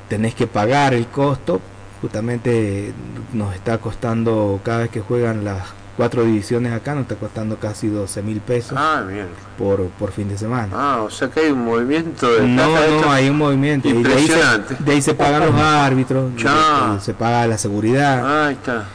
tenés 0.09 0.35
que 0.35 0.47
pagar 0.47 0.93
el 0.93 1.07
costo. 1.07 1.61
Justamente 2.01 2.93
nos 3.33 3.53
está 3.55 3.77
costando, 3.77 4.59
cada 4.63 4.79
vez 4.79 4.89
que 4.89 5.01
juegan 5.01 5.43
las 5.45 5.59
cuatro 5.97 6.23
divisiones 6.23 6.73
acá, 6.73 6.93
nos 6.95 7.03
está 7.03 7.15
costando 7.15 7.57
casi 7.57 7.87
12 7.87 8.21
mil 8.23 8.39
pesos 8.41 8.75
Ah, 8.75 9.03
bien. 9.07 9.27
por, 9.57 9.85
por 9.89 10.11
fin 10.11 10.27
de 10.29 10.37
semana. 10.37 10.69
Ah, 10.73 11.01
o 11.03 11.09
sea 11.09 11.29
que 11.29 11.41
hay 11.41 11.51
un 11.51 11.63
movimiento 11.63 12.31
de 12.31 12.47
No, 12.47 12.65
no, 13.01 13.11
hay 13.11 13.29
un 13.29 13.37
movimiento. 13.37 13.87
Y 13.87 13.91
de 13.91 13.97
ahí, 14.13 14.21
Impresionante. 14.23 14.75
se, 14.77 14.83
de 14.83 14.91
ahí 14.93 15.01
se 15.01 15.13
pagan 15.13 15.45
los 15.45 15.55
árbitros, 15.55 16.31
se 17.03 17.13
paga 17.13 17.45
la 17.47 17.57
seguridad. 17.57 18.21
Ah, 18.25 18.47
ahí 18.47 18.53
está. 18.55 18.85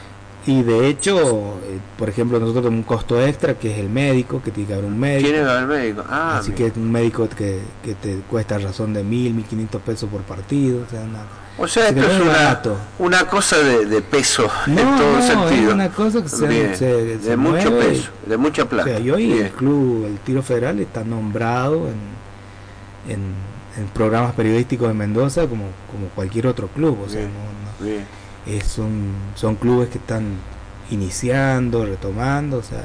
Y 0.47 0.63
de 0.63 0.87
hecho, 0.87 1.57
eh, 1.65 1.77
por 1.97 2.07
ejemplo, 2.09 2.39
nosotros 2.39 2.63
tenemos 2.63 2.79
un 2.85 2.87
costo 2.87 3.21
extra 3.21 3.53
que 3.55 3.71
es 3.73 3.77
el 3.79 3.89
médico, 3.89 4.41
que 4.41 4.49
tiene 4.51 4.67
que 4.67 4.73
haber 4.73 4.85
un 4.85 4.97
médico. 4.99 5.27
¿Quién 5.29 5.41
era 5.41 5.59
el 5.59 5.67
médico? 5.67 6.03
Ah, 6.09 6.37
Así 6.37 6.51
mira. 6.51 6.57
que 6.57 6.65
es 6.67 6.77
un 6.77 6.91
médico 6.91 7.27
que, 7.29 7.59
que 7.83 7.93
te 7.95 8.15
cuesta 8.29 8.57
razón 8.57 8.93
de 8.93 9.03
mil, 9.03 9.33
mil 9.33 9.45
quinientos 9.45 9.81
pesos 9.81 10.09
por 10.09 10.21
partido. 10.21 10.83
O 10.87 10.89
sea, 10.89 11.01
una- 11.01 11.25
O 11.59 11.67
sea, 11.67 11.93
que 11.93 11.99
esto 11.99 12.11
es 12.13 12.21
una, 12.21 12.61
una 12.99 13.25
cosa 13.27 13.57
de, 13.57 13.85
de 13.87 14.01
peso 14.01 14.49
en 14.67 14.75
todo 14.77 15.17
no, 15.17 15.21
sentido. 15.21 15.67
es 15.69 15.73
una 15.73 15.89
cosa 15.89 16.21
que 16.23 16.29
se, 16.29 16.47
Bien, 16.47 16.75
se- 16.77 17.17
de 17.17 17.35
mucho 17.37 17.77
peso, 17.77 18.09
de 18.25 18.37
mucha 18.37 18.63
O 18.63 18.67
plata. 18.69 18.89
sea, 18.89 18.99
y 18.99 19.09
hoy 19.11 19.25
Bien. 19.33 19.45
el 19.47 19.51
club, 19.51 20.05
el 20.05 20.17
Tiro 20.19 20.41
Federal, 20.43 20.79
está 20.79 21.03
nombrado 21.03 21.87
en, 21.87 23.11
en, 23.13 23.19
en 23.81 23.87
programas 23.93 24.33
periodísticos 24.33 24.87
de 24.87 24.93
Mendoza 24.93 25.41
como, 25.47 25.65
como 25.91 26.07
cualquier 26.15 26.47
otro 26.47 26.67
club. 26.69 26.99
O 27.05 27.09
sea, 27.09 27.19
Bien. 27.21 27.31
no- 27.33 27.85
no- 27.85 27.91
Bien. 27.91 28.05
Es- 28.47 28.65
son, 28.65 29.11
son 29.35 29.55
clubes 29.55 29.89
que 29.89 29.97
están 29.97 30.23
iniciando, 30.89 31.85
retomando, 31.85 32.57
o 32.57 32.63
sea, 32.63 32.83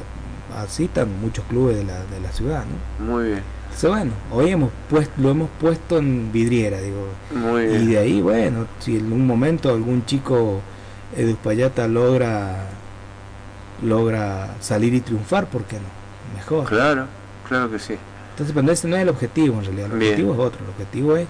así 0.58 0.84
están 0.84 1.08
muchos 1.20 1.44
clubes 1.46 1.76
de 1.76 1.84
la, 1.84 2.04
de 2.06 2.20
la 2.20 2.32
ciudad, 2.32 2.64
¿no? 2.98 3.04
Muy 3.12 3.24
bien. 3.28 3.42
Entonces, 3.66 3.90
bueno, 3.90 4.12
hoy 4.32 4.50
hemos 4.50 4.70
puesto, 4.90 5.12
lo 5.18 5.30
hemos 5.30 5.48
puesto 5.58 5.98
en 5.98 6.30
vidriera, 6.32 6.78
digo, 6.80 7.06
Muy 7.34 7.62
y 7.62 7.66
bien. 7.68 7.90
de 7.90 7.98
ahí, 7.98 8.20
bueno, 8.20 8.66
si 8.80 8.96
en 8.98 9.12
un 9.12 9.26
momento 9.26 9.70
algún 9.70 10.04
chico 10.04 10.60
de 11.16 11.32
Uspallata 11.32 11.86
logra 11.88 12.66
logra 13.82 14.54
salir 14.60 14.94
y 14.94 15.00
triunfar, 15.00 15.46
¿por 15.46 15.64
qué 15.64 15.76
no? 15.76 16.36
Mejor. 16.36 16.66
Claro, 16.68 17.06
claro 17.48 17.70
que 17.70 17.78
sí. 17.78 17.94
Entonces, 18.30 18.54
pero 18.54 18.72
ese 18.72 18.88
no 18.88 18.96
es 18.96 19.02
el 19.02 19.08
objetivo 19.08 19.58
en 19.58 19.64
realidad, 19.64 19.86
el 19.92 19.98
Bien. 19.98 20.10
objetivo 20.12 20.32
es 20.34 20.38
otro, 20.40 20.60
el 20.64 20.70
objetivo 20.70 21.16
es, 21.16 21.26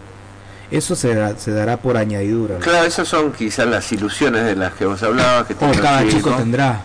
eso 0.77 0.95
se, 0.97 1.15
dará- 1.15 1.37
se 1.37 1.51
dará 1.53 1.77
por 1.77 1.97
añadidura. 1.97 2.55
¿no? 2.55 2.61
Claro, 2.61 2.87
esas 2.87 3.07
son 3.09 3.33
quizás 3.33 3.67
las 3.67 3.91
ilusiones 3.93 4.45
de 4.45 4.57
las 4.57 4.73
que 4.75 4.85
vos 4.87 5.03
hablabas. 5.03 5.47
Que 5.47 5.55
cada 5.55 6.07
chico 6.09 6.31
tendrá. 6.33 6.83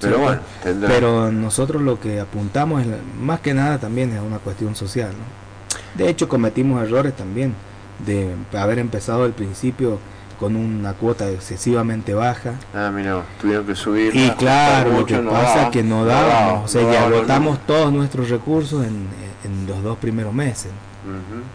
Pero 0.00 0.16
¿cierto? 0.16 0.20
bueno, 0.20 0.42
tendrá. 0.62 0.88
Pero 0.88 1.30
nosotros 1.32 1.82
lo 1.82 2.00
que 2.00 2.18
apuntamos 2.20 2.82
es, 2.82 2.88
más 3.20 3.40
que 3.40 3.54
nada 3.54 3.78
también 3.78 4.12
es 4.12 4.20
una 4.20 4.38
cuestión 4.38 4.74
social. 4.74 5.10
¿no? 5.10 6.02
De 6.02 6.08
hecho, 6.10 6.28
cometimos 6.28 6.82
errores 6.82 7.14
también 7.16 7.54
de 8.06 8.34
haber 8.58 8.78
empezado 8.80 9.24
al 9.24 9.32
principio 9.32 9.98
con 10.40 10.56
una 10.56 10.94
cuota 10.94 11.28
excesivamente 11.30 12.14
baja. 12.14 12.54
Ah, 12.74 12.90
mira, 12.92 13.22
tuvieron 13.40 13.64
que 13.64 13.76
subir. 13.76 14.16
Y 14.16 14.28
claro, 14.30 14.90
lo 14.98 15.06
que 15.06 15.18
no 15.18 15.30
pasa 15.30 15.64
es 15.64 15.68
que 15.70 15.84
no 15.84 16.04
dábamos, 16.04 16.64
o 16.64 16.68
sea 16.68 16.82
no 16.82 17.14
agotamos 17.16 17.64
todos 17.64 17.92
nuestros 17.92 18.28
recursos 18.28 18.84
en, 18.84 19.06
en 19.44 19.66
los 19.68 19.82
dos 19.84 19.98
primeros 19.98 20.34
meses. 20.34 20.72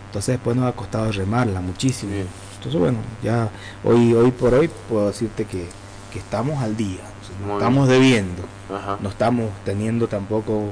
Entonces 0.08 0.34
después 0.36 0.56
nos 0.58 0.68
ha 0.68 0.76
costado 0.76 1.12
remarla 1.12 1.62
muchísimo. 1.62 2.14
Bien. 2.14 2.28
Entonces 2.58 2.80
bueno, 2.80 2.98
ya 3.24 3.50
hoy 3.84 4.14
hoy 4.14 4.32
por 4.32 4.54
hoy 4.54 4.70
puedo 4.90 5.08
decirte 5.08 5.46
que, 5.46 5.68
que 6.12 6.20
estamos 6.20 6.62
al 6.62 6.76
día, 6.76 7.02
no 7.46 7.54
estamos 7.58 7.88
debiendo. 7.88 8.44
Ajá. 8.74 8.98
No 9.00 9.10
estamos 9.10 9.50
teniendo 9.64 10.08
tampoco 10.08 10.72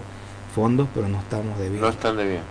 fondos, 0.54 0.88
pero 0.94 1.08
no 1.08 1.20
estamos 1.20 1.58
debiendo. 1.58 1.88
No 1.88 1.94
están 1.94 2.18
de 2.18 2.28
bien. 2.28 2.42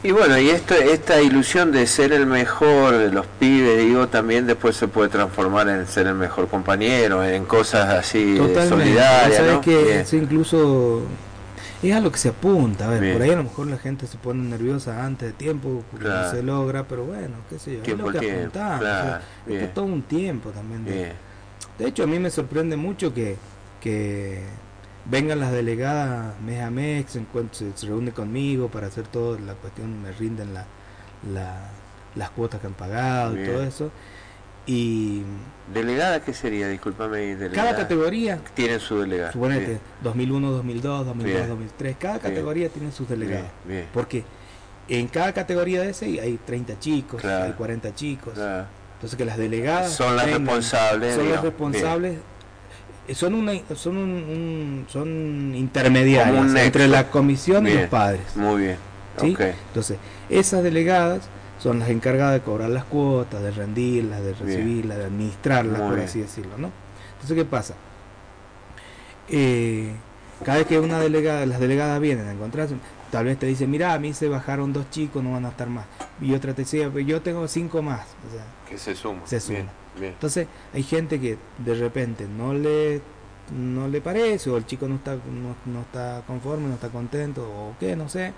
Y 0.00 0.12
bueno, 0.12 0.38
y 0.38 0.48
esto, 0.50 0.74
esta 0.74 1.20
ilusión 1.20 1.72
de 1.72 1.84
ser 1.88 2.12
el 2.12 2.24
mejor 2.24 2.96
de 2.96 3.10
los 3.10 3.26
pibes, 3.26 3.84
digo, 3.84 4.06
también 4.06 4.46
después 4.46 4.76
se 4.76 4.86
puede 4.86 5.08
transformar 5.08 5.68
en 5.68 5.88
ser 5.88 6.06
el 6.06 6.14
mejor 6.14 6.46
compañero, 6.46 7.24
en 7.24 7.44
cosas 7.44 7.88
así 7.92 8.36
Totalmente. 8.36 8.68
solidarias, 8.68 9.36
Sabes 9.36 9.52
¿no? 9.54 9.60
que 9.60 9.82
Bien. 9.82 9.98
eso 9.98 10.14
incluso 10.16 11.02
es 11.82 11.94
a 11.94 12.00
lo 12.00 12.10
que 12.10 12.18
se 12.18 12.28
apunta. 12.30 12.86
A 12.86 12.90
ver, 12.90 13.00
Bien. 13.00 13.12
por 13.14 13.22
ahí 13.22 13.30
a 13.30 13.36
lo 13.36 13.44
mejor 13.44 13.66
la 13.68 13.78
gente 13.78 14.06
se 14.06 14.18
pone 14.18 14.42
nerviosa 14.48 15.04
antes 15.04 15.28
de 15.28 15.32
tiempo 15.32 15.84
porque 15.90 16.06
Claro. 16.06 16.26
no 16.26 16.30
se 16.32 16.42
logra, 16.42 16.84
pero 16.88 17.04
bueno, 17.04 17.36
qué 17.48 17.58
sé 17.58 17.76
yo, 17.76 17.82
es 17.82 17.98
lo 17.98 18.10
que 18.10 18.18
tiempo, 18.18 18.40
apuntamos. 18.40 18.80
o 18.80 18.84
sea, 18.84 19.22
es 19.46 19.58
que 19.60 19.66
todo 19.68 19.84
un 19.84 20.02
tiempo 20.02 20.50
también. 20.50 20.84
De, 20.84 21.12
hecho, 21.86 22.02
a 22.04 22.06
mí 22.06 22.18
me 22.18 22.30
sorprende 22.30 22.76
mucho 22.76 23.14
que, 23.14 23.36
que 23.80 24.42
vengan 25.04 25.38
las 25.40 25.52
delegadas 25.52 26.34
mes 26.40 26.60
a 26.62 26.70
mes, 26.70 27.06
se, 27.08 27.22
se, 27.52 27.72
se 27.76 27.86
reúnen 27.86 28.12
conmigo 28.12 28.68
para 28.68 28.88
hacer 28.88 29.06
toda 29.06 29.38
la 29.40 29.54
cuestión, 29.54 30.02
me 30.02 30.10
rinden 30.12 30.54
la, 30.54 30.64
la- 31.32 31.70
las 32.14 32.30
cuotas 32.30 32.60
que 32.60 32.66
han 32.66 32.72
pagado 32.74 33.40
y 33.40 33.46
todo 33.46 33.62
eso. 33.62 33.90
Y 34.68 35.22
¿Delegada 35.72 36.20
qué 36.22 36.32
sería? 36.32 36.68
Discúlpame, 36.68 37.18
delegada. 37.36 37.70
cada 37.70 37.76
categoría 37.82 38.38
Tienen 38.54 38.78
su 38.80 39.00
delegada. 39.00 39.32
Suponete, 39.32 39.66
Bien, 39.66 39.80
2001, 40.02 40.50
2002, 40.50 41.06
2002, 41.06 41.36
Bien. 41.36 41.48
2003, 41.48 41.96
cada 41.98 42.18
Bien. 42.18 42.30
categoría 42.32 42.68
tiene 42.68 42.92
sus 42.92 43.08
delegados. 43.08 43.46
bien, 43.64 43.78
bien. 43.80 43.88
Porque 43.92 44.24
en 44.88 45.08
cada 45.08 45.32
categoría 45.32 45.80
de 45.82 45.90
ese 45.90 46.06
hay 46.20 46.38
30 46.46 46.78
chicos, 46.78 47.20
Claro. 47.20 47.44
hay 47.46 47.52
40 47.52 47.94
chicos. 47.94 48.34
Claro. 48.34 48.66
Entonces 48.94 49.16
que 49.16 49.24
las 49.24 49.36
delegadas 49.38 49.92
Son 49.92 50.16
las 50.16 50.26
tengan- 50.26 50.44
responsables. 50.46 51.10
son 51.14 51.18
las 51.18 51.26
digamos. 51.42 51.44
responsables, 51.44 52.18
eh, 53.08 53.14
son 53.14 53.34
una, 53.34 53.52
son 53.74 53.96
un, 53.96 54.10
un- 54.10 54.86
son 54.88 55.54
intermediarias 55.54 56.54
entre 56.56 56.88
la 56.88 57.10
comisión 57.10 57.66
y 57.66 57.70
Bien. 57.70 57.80
los 57.82 57.90
padres. 57.90 58.20
Bien. 58.34 58.46
Muy 58.46 58.60
bien. 58.62 58.76
¿sí? 59.20 59.32
Ok. 59.34 59.40
Entonces, 59.68 59.98
esas 60.30 60.62
delegadas 60.62 61.28
son 61.58 61.78
las 61.80 61.90
encargadas 61.90 62.34
de 62.34 62.40
cobrar 62.40 62.70
las 62.70 62.84
cuotas, 62.84 63.42
de 63.42 63.50
rendirlas, 63.50 64.20
de 64.22 64.32
Bien. 64.32 64.46
recibirlas, 64.46 64.98
de 64.98 65.04
administrarlas, 65.04 65.78
Muy 65.78 65.88
por 65.88 65.96
bien. 65.96 66.08
así 66.08 66.20
decirlo, 66.20 66.56
¿no? 66.58 66.70
Entonces, 67.14 67.36
¿qué 67.36 67.44
pasa? 67.44 67.74
Eh, 69.28 69.92
cada 70.44 70.58
vez 70.58 70.66
que 70.66 70.78
una 70.78 71.00
delegada, 71.00 71.44
las 71.46 71.60
delegadas 71.60 72.00
vienen 72.00 72.26
a 72.28 72.32
encontrarse, 72.32 72.76
tal 73.10 73.24
vez 73.26 73.38
te 73.38 73.46
dicen, 73.46 73.70
mira, 73.70 73.92
a 73.92 73.98
mí 73.98 74.14
se 74.14 74.28
bajaron 74.28 74.72
dos 74.72 74.88
chicos, 74.90 75.22
no 75.22 75.32
van 75.32 75.44
a 75.46 75.48
estar 75.50 75.68
más. 75.68 75.84
Y 76.20 76.34
otra 76.34 76.54
te 76.54 76.62
decía, 76.62 76.88
"Pero 76.92 77.06
yo 77.06 77.20
tengo 77.22 77.46
cinco 77.48 77.82
más. 77.82 78.06
O 78.28 78.32
sea, 78.32 78.44
Que 78.68 78.78
se 78.78 78.94
suma. 78.94 79.22
Se 79.24 79.40
suma. 79.40 79.58
Bien, 79.58 79.68
bien. 79.98 80.12
entonces, 80.12 80.46
hay 80.72 80.82
gente 80.82 81.18
que 81.20 81.38
de 81.58 81.74
repente 81.74 82.26
no 82.28 82.54
le 82.54 83.00
no 83.50 83.88
le 83.88 84.02
parece 84.02 84.50
o 84.50 84.58
el 84.58 84.66
chico 84.66 84.86
no 84.86 84.96
está 84.96 85.14
no, 85.14 85.56
no 85.72 85.80
está 85.80 86.22
conforme, 86.26 86.68
no 86.68 86.74
está 86.74 86.90
contento 86.90 87.42
o 87.44 87.74
qué, 87.80 87.96
no 87.96 88.06
sé. 88.08 88.32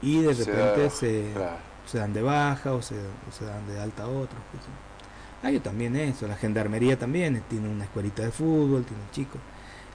Y 0.00 0.22
de 0.22 0.32
repente 0.32 0.88
se, 0.90 1.30
Claro. 1.34 1.56
Se 1.90 1.98
dan 1.98 2.12
de 2.12 2.22
baja 2.22 2.72
o 2.72 2.82
se, 2.82 2.94
o 2.96 3.32
se 3.36 3.44
dan 3.44 3.66
de 3.66 3.80
alta 3.80 4.04
a 4.04 4.06
otros. 4.08 4.40
qué 4.52 4.58
sé 4.58 5.52
yo. 5.52 5.60
También 5.62 5.94
eso, 5.96 6.26
la 6.26 6.36
gendarmería 6.36 6.98
también 6.98 7.36
eh, 7.36 7.42
tiene 7.48 7.68
una 7.68 7.84
escuelita 7.84 8.22
de 8.22 8.30
fútbol, 8.32 8.84
tiene 8.84 9.02
chicos, 9.12 9.40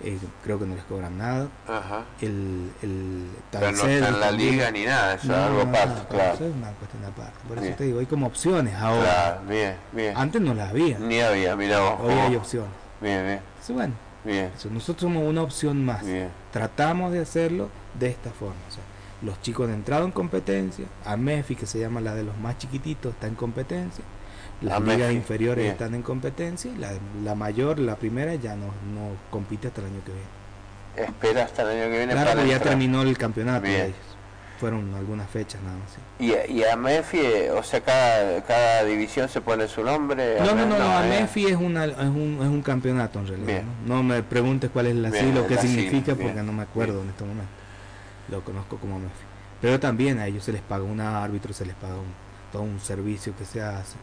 eh, 0.01 0.17
creo 0.43 0.57
que 0.57 0.65
no 0.65 0.73
les 0.75 0.83
cobran 0.85 1.17
nada. 1.17 1.47
Ajá. 1.67 2.05
El, 2.21 2.71
el 2.81 3.27
Pero 3.51 3.71
no 3.71 3.77
está 3.85 3.91
en 4.09 4.19
la 4.19 4.27
también- 4.29 4.51
liga 4.51 4.71
ni 4.71 4.85
nada, 4.85 5.15
eso 5.15 5.27
No, 5.27 5.33
es 5.35 5.39
algo 5.41 5.63
no, 5.63 5.69
aparte, 5.69 6.01
claro. 6.09 6.33
Eso 6.33 6.45
es 6.47 6.55
una 6.55 6.71
cuestión 6.71 7.05
aparte. 7.05 7.39
Por 7.47 7.57
eso 7.59 7.75
te 7.77 7.83
digo, 7.83 7.99
hay 7.99 8.05
como 8.05 8.27
opciones 8.27 8.73
ahora. 8.75 9.03
Claro, 9.03 9.41
bien, 9.49 9.75
bien. 9.91 10.17
Antes 10.17 10.41
no 10.41 10.53
las 10.53 10.69
había. 10.69 10.97
Ni 10.99 11.19
había, 11.19 11.55
mira 11.57 11.79
vos. 11.81 11.99
Hoy 12.03 12.13
hay 12.13 12.35
opciones. 12.37 12.71
Bien, 13.01 13.23
bien, 13.25 13.39
Entonces, 13.49 13.75
bueno, 13.75 13.93
bien, 14.23 14.51
eso, 14.55 14.69
nosotros 14.69 15.01
somos 15.01 15.23
una 15.29 15.41
opción 15.41 15.83
más. 15.83 16.05
bien. 16.05 16.29
Tratamos 16.51 17.11
de 17.11 17.19
hacerlo 17.19 17.69
de 17.99 18.07
esta 18.07 18.31
forma. 18.31 18.55
o 18.69 18.71
sea, 18.71 18.83
los 19.23 19.41
chicos 19.41 19.67
han 19.69 19.75
entrado 19.75 20.05
en 20.05 20.11
competencia, 20.11 20.85
AMEFI, 21.05 21.55
que 21.55 21.65
se 21.65 21.79
llama 21.79 22.01
la 22.01 22.13
de 22.15 22.23
los 22.23 22.37
más 22.37 22.57
chiquititos, 22.57 23.13
está 23.13 23.27
en 23.27 23.35
competencia. 23.35 24.03
las 24.61 24.75
Amefi, 24.75 24.97
ligas 24.97 25.13
inferiores 25.13 25.63
bien. 25.63 25.71
están 25.73 25.95
en 25.95 26.01
competencia 26.01 26.71
la, 26.77 26.91
la 27.23 27.35
mayor, 27.35 27.79
la 27.79 27.95
primera, 27.95 28.35
ya 28.35 28.55
no, 28.55 28.65
no 28.67 29.11
compite 29.29 29.67
hasta 29.69 29.81
el 29.81 29.87
año 29.87 30.01
que 30.05 30.11
viene. 30.11 31.07
Espera 31.09 31.43
hasta 31.45 31.63
el 31.63 31.69
año 31.69 31.91
que 31.91 31.97
viene 31.97 32.13
Claro, 32.13 32.29
para 32.31 32.43
ya 32.45 32.53
entrar. 32.55 32.69
terminó 32.69 33.01
el 33.01 33.17
campeonato 33.17 33.65
de 33.65 33.85
ellos. 33.85 33.95
Fueron 34.59 34.93
algunas 34.93 35.29
fechas 35.29 35.61
nada 35.63 35.75
más. 35.77 35.89
sí. 35.91 35.99
Y, 36.49 36.59
y 36.59 36.63
a 36.63 36.75
Mefi, 36.77 37.17
eh, 37.19 37.51
o 37.51 37.63
sea, 37.63 37.81
cada, 37.81 38.41
cada 38.43 38.85
división 38.85 39.27
se 39.27 39.41
pone 39.41 39.67
su 39.67 39.83
nombre. 39.83 40.37
No, 40.39 40.53
no, 40.53 40.65
no, 40.65 40.77
no, 40.77 40.85
eh. 40.85 40.97
AMEFI 41.17 41.47
es, 41.47 41.55
una, 41.57 41.85
es, 41.85 41.97
un, 41.97 42.37
es 42.41 42.47
un 42.47 42.61
campeonato 42.61 43.19
en 43.19 43.27
realidad. 43.27 43.63
¿no? 43.85 43.95
No 43.95 44.03
me 44.03 44.21
preguntes 44.23 44.69
cuál 44.71 44.85
es 44.87 44.95
la 44.95 45.11
sigla 45.11 45.41
o 45.41 45.47
qué 45.47 45.57
significa 45.57 46.13
bien, 46.13 46.27
porque 46.29 46.43
no 46.43 46.53
me 46.53 46.63
acuerdo 46.63 46.93
bien. 46.93 47.05
en 47.05 47.09
este 47.09 47.23
momento. 47.25 47.51
Lo 48.29 48.43
conozco 48.43 48.77
como 48.77 48.95
AMEFI. 48.95 49.25
Pero 49.61 49.79
también 49.79 50.19
a 50.19 50.27
ellos 50.27 50.43
se 50.43 50.51
les 50.51 50.61
paga 50.61 50.83
un 50.83 50.99
árbitro, 50.99 51.53
se 51.53 51.65
les 51.65 51.75
paga 51.75 51.95
todo 52.51 52.63
un 52.63 52.79
servicio 52.79 53.35
que 53.35 53.45
se 53.45 53.61
hace. 53.61 53.95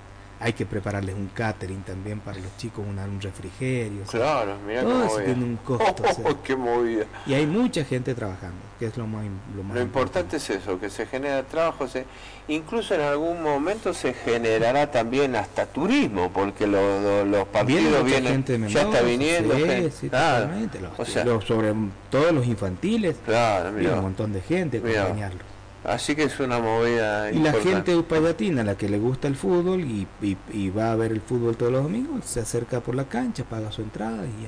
Hay 0.42 0.54
que 0.54 0.64
prepararles 0.64 1.14
un 1.14 1.28
catering 1.28 1.82
también 1.82 2.18
para 2.20 2.38
los 2.38 2.56
chicos, 2.56 2.82
una- 2.88 3.04
un 3.04 3.20
refrigerio. 3.20 4.04
o 4.06 4.10
sea, 4.10 4.20
Claro, 4.20 4.56
mira 4.66 4.80
Todo 4.82 5.04
eso 5.04 5.12
movida. 5.12 5.24
tiene 5.26 5.44
un 5.44 5.56
costo, 5.56 6.02
o 6.08 6.14
sea. 6.14 6.24
Oh, 6.30 6.42
qué 6.42 6.56
movida. 6.56 7.04
Y 7.26 7.34
hay 7.34 7.46
mucha 7.46 7.84
gente 7.84 8.14
trabajando, 8.14 8.56
que 8.78 8.86
es 8.86 8.96
lo 8.96 9.06
más, 9.06 9.24
lo 9.54 9.62
más 9.62 9.76
Lo 9.76 9.82
importante 9.82 10.38
es 10.38 10.48
eso, 10.48 10.80
que 10.80 10.88
se 10.88 11.04
genera 11.04 11.42
trabajo, 11.42 11.86
se, 11.86 12.06
incluso 12.48 12.94
en 12.94 13.02
algún 13.02 13.42
momento 13.42 13.92
se 13.92 14.14
generará 14.14 14.90
también 14.90 15.36
hasta 15.36 15.66
turismo, 15.66 16.30
porque 16.32 16.66
lo- 16.66 17.00
lo- 17.02 17.24
los 17.26 17.46
partidos 17.48 18.02
vienen, 18.04 18.32
gente 18.32 18.56
de 18.56 18.68
ya 18.70 18.82
está 18.82 19.02
viniendo, 19.02 19.54
sí, 19.54 19.60
gente- 19.60 19.90
sí, 19.90 20.08
claro, 20.08 20.44
totalmente, 20.46 20.80
los- 20.80 20.98
o 20.98 21.04
sea, 21.04 21.24
los- 21.26 21.44
sobre 21.44 21.74
todos 22.10 22.32
los 22.32 22.46
infantiles, 22.46 23.16
claro, 23.26 23.64
viene 23.72 23.88
un 23.88 23.90
mira, 23.90 24.00
montón 24.00 24.32
de 24.32 24.40
gente 24.40 24.80
Mira. 24.80 25.02
acompañarlos. 25.02 25.42
Así 25.84 26.14
que 26.14 26.24
es 26.24 26.38
una 26.40 26.58
movida 26.58 27.30
Y 27.32 27.38
la 27.38 27.52
gente 27.52 27.96
upayatina, 27.96 28.62
la 28.64 28.76
que 28.76 28.88
le 28.88 28.98
gusta 28.98 29.28
el 29.28 29.36
fútbol 29.36 29.80
y, 29.80 30.06
y- 30.22 30.36
y 30.52 30.70
va 30.70 30.92
a 30.92 30.96
ver 30.96 31.12
el 31.12 31.20
fútbol 31.20 31.56
todos 31.56 31.72
los 31.72 31.82
domingos, 31.82 32.24
se 32.24 32.40
acerca 32.40 32.80
por 32.80 32.94
la 32.94 33.04
cancha, 33.04 33.44
paga 33.44 33.70
su 33.72 33.82
entrada 33.82 34.24
y 34.26 34.46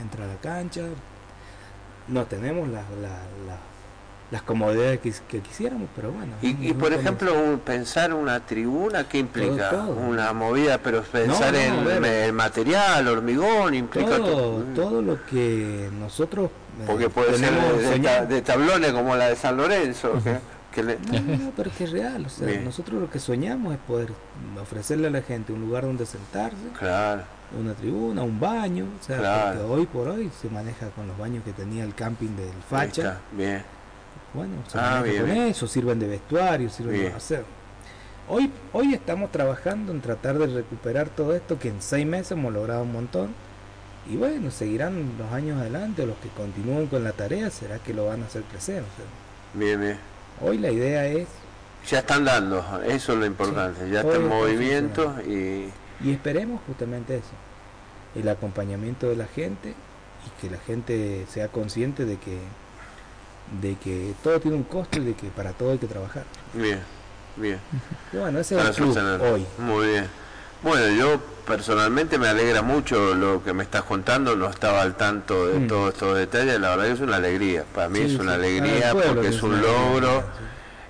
entra, 0.00 0.24
a 0.24 0.28
la 0.28 0.36
cancha. 0.36 0.82
No 2.08 2.24
tenemos 2.26 2.68
la- 2.68 2.82
la- 3.00 3.08
la- 3.46 3.58
las 4.30 4.42
comodidades 4.42 5.00
que, 5.00 5.12
que 5.28 5.40
quisiéramos, 5.40 5.88
pero 5.94 6.10
bueno. 6.10 6.32
Y, 6.42 6.72
por 6.72 6.92
ejemplo, 6.92 7.38
un- 7.38 7.60
pensar 7.60 8.12
una 8.12 8.40
tribuna, 8.40 9.08
¿qué 9.08 9.18
implica? 9.18 9.70
Todo, 9.70 9.88
todo. 9.94 10.06
Una 10.08 10.32
movida, 10.32 10.78
pero 10.78 11.02
pensar 11.02 11.52
no, 11.52 11.88
en 11.90 12.04
el 12.04 12.32
material, 12.32 13.06
hormigón, 13.06 13.74
implica 13.74 14.16
todo, 14.16 14.62
todo 14.74 15.02
lo 15.02 15.24
que 15.26 15.88
nosotros 16.00 16.50
Porque 16.86 17.08
puede 17.08 17.36
ser 17.38 17.52
de, 18.28 18.42
tablones 18.42 18.92
como 18.92 19.14
la 19.16 19.28
de 19.28 19.36
San 19.36 19.56
Lorenzo, 19.56 20.12
que, 20.22 20.38
que 20.72 20.82
le- 20.82 20.98
No, 20.98 21.20
no, 21.36 21.52
pero 21.56 21.70
es 21.70 21.76
que 21.76 21.84
es 21.84 21.92
real. 21.92 22.26
O 22.26 22.28
sea, 22.28 22.46
Bien. 22.46 22.64
nosotros 22.64 23.00
lo 23.00 23.10
que 23.10 23.18
soñamos 23.20 23.72
es 23.74 23.78
poder 23.80 24.08
ofrecerle 24.60 25.06
a 25.08 25.10
la 25.10 25.22
gente 25.22 25.52
un 25.52 25.60
lugar 25.60 25.84
donde 25.84 26.04
sentarse, 26.06 26.56
claro, 26.78 27.22
una 27.58 27.74
tribuna, 27.74 28.22
un 28.22 28.40
baño. 28.40 28.86
O 29.00 29.04
sea, 29.04 29.18
Claro. 29.18 29.58
porque 29.60 29.72
hoy 29.72 29.86
por 29.86 30.08
hoy 30.08 30.30
se 30.40 30.48
maneja 30.50 30.88
con 30.90 31.06
los 31.06 31.16
baños 31.16 31.44
que 31.44 31.52
tenía 31.52 31.84
el 31.84 31.94
camping 31.94 32.34
del 32.36 32.50
Facha. 32.68 33.18
bien, 33.32 33.62
Bueno, 34.32 34.54
se 34.66 34.76
Ah, 34.78 35.00
bien, 35.02 35.18
con 35.22 35.26
bien. 35.30 35.42
eso, 35.46 35.66
sirven 35.68 36.00
de 36.00 36.08
vestuario, 36.08 36.68
sirven 36.68 36.94
Bien. 36.94 37.10
de 37.10 37.16
hacer. 37.16 37.44
Hoy, 38.28 38.50
hoy 38.72 38.94
estamos 38.94 39.30
trabajando 39.30 39.92
en 39.92 40.00
tratar 40.00 40.38
de 40.38 40.46
recuperar 40.48 41.08
todo 41.10 41.34
esto 41.36 41.58
que 41.58 41.68
en 41.68 41.80
seis 41.80 42.04
meses 42.06 42.32
hemos 42.32 42.52
logrado 42.52 42.82
un 42.82 42.90
montón. 42.92 43.28
Y 44.10 44.16
bueno, 44.16 44.50
seguirán 44.50 45.12
los 45.18 45.32
años 45.32 45.60
adelante, 45.60 46.02
o 46.02 46.06
los 46.06 46.16
que 46.18 46.28
continúen 46.28 46.86
con 46.88 47.04
la 47.04 47.12
tarea, 47.12 47.50
será 47.50 47.78
que 47.78 47.94
lo 47.94 48.06
van 48.06 48.22
a 48.22 48.26
hacer 48.26 48.42
sea, 48.58 48.82
bien, 49.54 49.80
bien. 49.80 49.98
hoy 50.42 50.58
la 50.58 50.70
idea 50.70 51.06
es 51.06 51.26
Ya 51.88 52.00
están 52.00 52.24
dando, 52.24 52.58
eso 52.86 53.12
es 53.14 53.18
lo 53.18 53.26
importante, 53.26 53.88
ya 53.90 54.02
todo 54.02 54.12
está 54.12 54.22
en 54.22 54.28
movimiento 54.28 55.14
y 55.26 55.70
Y 56.02 56.12
esperemos 56.12 56.60
justamente 56.66 57.16
eso, 57.16 57.32
el 58.14 58.28
acompañamiento 58.28 59.08
de 59.08 59.16
la 59.16 59.26
gente 59.26 59.70
y 60.26 60.40
que 60.40 60.50
la 60.50 60.58
gente 60.58 61.26
sea 61.30 61.48
consciente 61.48 62.04
de 62.04 62.18
que 62.18 62.38
de 63.60 63.76
que 63.76 64.14
todo 64.22 64.40
tiene 64.40 64.56
un 64.56 64.64
costo 64.64 64.98
y 64.98 65.04
de 65.04 65.14
que 65.14 65.28
para 65.28 65.52
todo 65.52 65.72
hay 65.72 65.78
que 65.78 65.86
trabajar. 65.86 66.24
bien, 66.54 66.80
bien. 67.36 67.58
Bueno, 68.12 68.38
ese 68.38 68.58
es 68.58 68.66
el 68.66 68.74
club 68.74 68.96
hoy. 69.20 69.46
Muy 69.58 69.86
bien. 69.88 70.23
Bueno, 70.64 70.88
yo 70.88 71.20
personalmente 71.46 72.16
me 72.18 72.26
alegra 72.28 72.62
mucho 72.62 73.14
lo 73.14 73.44
que 73.44 73.52
me 73.52 73.62
estás 73.64 73.82
contando, 73.82 74.34
no 74.34 74.48
estaba 74.48 74.80
al 74.80 74.94
tanto 74.96 75.46
de 75.46 75.60
Mm. 75.60 75.68
todos 75.68 75.92
estos 75.92 76.16
detalles, 76.16 76.58
la 76.58 76.70
verdad 76.70 76.86
que 76.86 76.92
es 76.92 77.00
una 77.00 77.16
alegría, 77.16 77.64
para 77.74 77.90
mí 77.90 77.98
Sí, 77.98 78.14
es 78.14 78.18
una 78.18 78.32
sí. 78.32 78.38
alegría 78.38 78.92
porque 78.92 79.20
que 79.20 79.28
es 79.28 79.42
un 79.42 79.60
logro, 79.60 80.24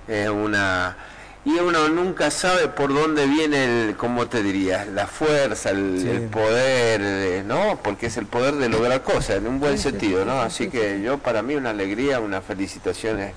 es 0.07 0.29
una... 0.29 0.95
Y 1.43 1.59
uno 1.59 1.89
nunca 1.89 2.31
sabe 2.31 2.69
por 2.69 2.91
dónde 2.91 3.27
viene 3.27 3.89
el, 3.89 3.95
¿cómo 3.97 4.27
te 4.27 4.41
dirías? 4.41 4.87
La 4.87 5.05
fuerza, 5.07 5.69
el, 5.71 6.07
el 6.07 6.21
poder, 6.29 7.01
eh, 7.03 7.43
¿no? 7.45 7.77
Porque 7.83 8.07
es 8.07 8.17
el 8.17 8.25
poder 8.25 8.55
de 8.55 8.67
lograr 8.69 9.03
cosas, 9.03 9.31
en 9.37 9.45
un 9.47 9.59
buen 9.59 9.77
sentido, 9.77 10.25
¿no? 10.25 10.39
sí, 10.41 10.45
Así 10.47 10.63
sí, 10.63 10.69
que 10.71 11.01
yo, 11.03 11.19
para 11.19 11.43
mí, 11.43 11.53
una 11.55 11.69
alegría, 11.71 12.19
unas 12.19 12.43
felicitaciones 12.45 13.33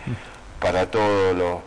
para 0.59 0.87
todos 0.91 1.37
los, 1.37 1.59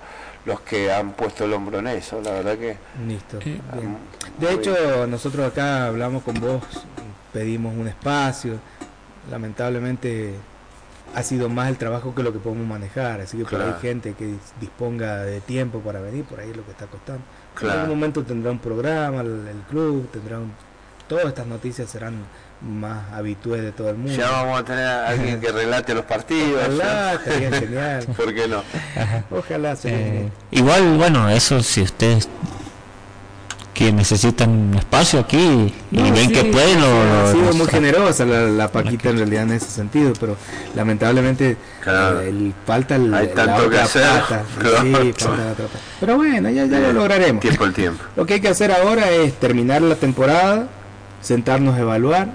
los 0.46 0.60
que 0.62 0.92
han 0.92 1.12
puesto 1.14 1.46
el 1.46 1.54
hombro 1.54 1.80
en 1.80 1.88
eso, 1.88 2.20
la 2.22 2.32
verdad 2.32 2.58
que... 2.58 2.78
Listo. 3.08 3.38
Eh, 3.42 3.60
bien. 3.74 3.98
De 4.40 4.54
hecho, 4.54 5.06
nosotros 5.08 5.46
acá 5.52 5.86
hablamos 5.88 6.24
con 6.24 6.34
vos, 6.40 6.64
pedimos 7.32 7.76
un 7.76 7.88
espacio. 7.88 8.60
Lamentablemente 9.30 10.34
ha 11.16 11.24
sido 11.24 11.50
más 11.50 11.70
el 11.70 11.78
trabajo 11.78 12.16
que 12.16 12.24
lo 12.24 12.32
que 12.34 12.40
podemos 12.40 12.66
manejar, 12.68 13.22
así 13.22 13.38
que 13.38 13.44
por 13.44 13.56
ahí 13.56 13.60
Claro. 13.62 13.76
hay 13.76 13.82
gente 13.82 14.14
que 14.14 14.36
disponga 14.60 15.18
de 15.24 15.42
tiempo 15.42 15.80
para 15.80 16.00
venir, 16.00 16.24
por 16.26 16.40
ahí 16.40 16.50
es 16.50 16.58
lo 16.58 16.64
que 16.66 16.72
está 16.72 16.86
costando. 16.88 17.22
En 17.54 17.60
Claro. 17.60 17.82
algún 17.82 17.98
momento 18.00 18.24
tendrá 18.24 18.52
un 18.52 18.60
programa, 18.60 19.22
el, 19.22 19.48
el 19.48 19.62
club, 19.70 20.10
tendrá 20.12 20.40
un... 20.40 20.54
Todas 21.08 21.26
estas 21.26 21.46
noticias 21.48 21.90
serán 21.90 22.16
más 22.62 23.12
habituales 23.14 23.66
de 23.66 23.72
todo 23.72 23.90
el 23.90 23.98
mundo. 23.98 24.14
Ya 24.16 24.30
vamos 24.30 24.60
a 24.60 24.64
tener 24.64 24.86
a 24.86 25.08
alguien 25.10 25.40
que 25.42 25.52
relate 25.52 25.94
los 25.96 26.06
partidos. 26.06 26.62
Ojalá, 26.68 27.14
estaría 27.14 27.52
genial. 27.60 28.06
¿Por 28.18 28.34
qué 28.34 28.48
no? 28.48 28.64
Ojalá 29.32 29.76
sería 29.76 29.98
Eh, 29.98 30.30
igual, 30.52 30.98
bueno, 30.98 31.28
eso 31.30 31.64
si 31.64 31.82
ustedes 31.82 32.30
que 33.74 33.92
necesitan 33.92 34.74
espacio 34.78 35.22
aquí 35.22 35.74
y 35.92 35.98
No, 35.98 36.04
ven 36.12 36.28
sí, 36.28 36.34
que 36.34 36.44
pueden, 36.46 36.76
sí, 36.76 36.80
lo, 36.82 36.88
ha 37.24 37.32
sido 37.32 37.46
lo 37.46 37.54
muy 37.54 37.66
sa- 37.66 37.72
generosa 37.72 38.26
la, 38.26 38.42
la 38.42 38.68
Paquita 38.72 39.10
en 39.10 39.18
realidad 39.18 39.44
en 39.44 39.54
ese 39.54 39.66
sentido, 39.72 40.14
pero 40.20 40.36
lamentablemente 40.76 41.58
Claro. 41.82 42.22
eh, 42.22 42.30
el- 42.30 42.54
falta 42.68 42.96
el, 42.98 43.12
Hay 43.14 43.28
la 43.30 43.34
tanto 43.34 43.62
que 43.62 43.68
otra 43.68 43.84
hacer, 43.86 44.04
pata. 44.22 44.44
claro. 44.60 44.78
Sí, 45.02 45.14
falta 45.18 45.46
la 45.46 45.52
otra 45.54 45.66
pata. 45.66 45.80
Pero 46.00 46.16
bueno, 46.18 46.50
ya, 46.50 46.66
ya 46.66 46.80
lo 46.80 46.94
lograremos. 46.94 47.42
Tiempo 47.42 47.64
al 47.64 47.74
tiempo. 47.74 48.04
Lo 48.16 48.26
que 48.26 48.36
hay 48.36 48.42
que 48.42 48.50
hacer 48.50 48.72
ahora 48.72 49.10
es 49.10 49.34
terminar 49.40 49.82
la 49.82 49.96
temporada, 49.96 50.68
sentarnos 51.22 51.76
a 51.76 51.80
evaluar 51.80 52.28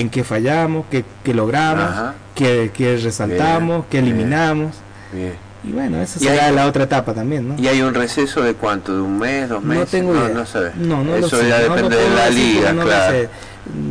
en 0.00 0.10
qué 0.10 0.24
fallamos, 0.24 0.86
qué, 0.90 1.04
qué 1.24 1.34
logramos, 1.34 1.90
qué, 2.34 2.70
qué 2.74 2.96
resaltamos, 2.96 3.78
Bien, 3.78 3.84
qué 3.90 3.98
eliminamos. 3.98 4.74
Bien. 5.12 5.34
Y 5.64 5.72
bueno, 5.72 6.00
esa 6.00 6.20
será 6.20 6.52
la 6.52 6.66
otra 6.66 6.84
etapa 6.84 7.12
también, 7.14 7.48
¿no? 7.48 7.56
¿Y 7.60 7.66
hay 7.66 7.82
un 7.82 7.92
receso 7.92 8.42
de 8.42 8.54
cuánto? 8.54 8.94
¿De 8.94 9.00
un 9.02 9.18
mes, 9.18 9.48
dos 9.48 9.62
meses? 9.62 9.80
No 9.84 9.86
tengo 9.90 10.14
idea. 10.14 10.28
No, 10.34 10.46
sabes. 10.46 10.76
No, 10.76 11.02
no 11.02 11.16
lo 11.18 11.26
Eso 11.26 11.36
sé. 11.40 11.48
ya 11.48 11.58
No 11.66 11.74
depende 11.74 11.96
de 11.96 12.10
la 12.10 12.24
decir 12.26 12.54
liga, 12.54 12.72
no 12.72 12.82
lo 12.82 12.88
claro. 12.88 13.12
sé. 13.12 13.28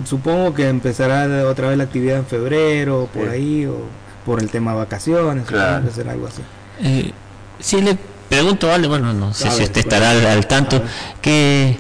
Supongo 0.06 0.54
que 0.54 0.70
empezará 0.70 1.46
otra 1.48 1.68
vez 1.70 1.78
la 1.78 1.84
actividad 1.84 2.18
en 2.18 2.26
febrero, 2.26 3.04
o 3.04 3.08
por 3.08 3.26
Sí. 3.26 3.30
ahí, 3.32 3.66
o 3.66 3.76
por 4.26 4.40
el 4.42 4.50
tema 4.50 4.72
de 4.72 4.78
vacaciones, 4.78 5.46
Claro. 5.46 5.86
será 5.94 6.14
algo 6.14 6.28
así. 6.28 6.42
Eh, 6.82 7.12
si 7.60 7.82
le 7.82 7.98
pregunto, 8.30 8.68
vale, 8.70 8.88
bueno, 8.88 9.14
no 9.14 9.34
sé 9.34 9.48
A 9.50 9.52
si 9.52 9.58
ver, 9.60 9.68
usted 9.68 9.82
estará 9.82 10.12
al, 10.12 10.26
al 10.26 10.48
tanto, 10.48 10.82
que 11.22 11.78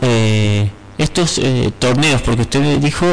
eh, 0.00 0.70
estos 1.02 1.38
eh, 1.38 1.70
torneos, 1.78 2.22
porque 2.22 2.42
usted 2.42 2.60
me 2.60 2.78
dijo 2.78 3.06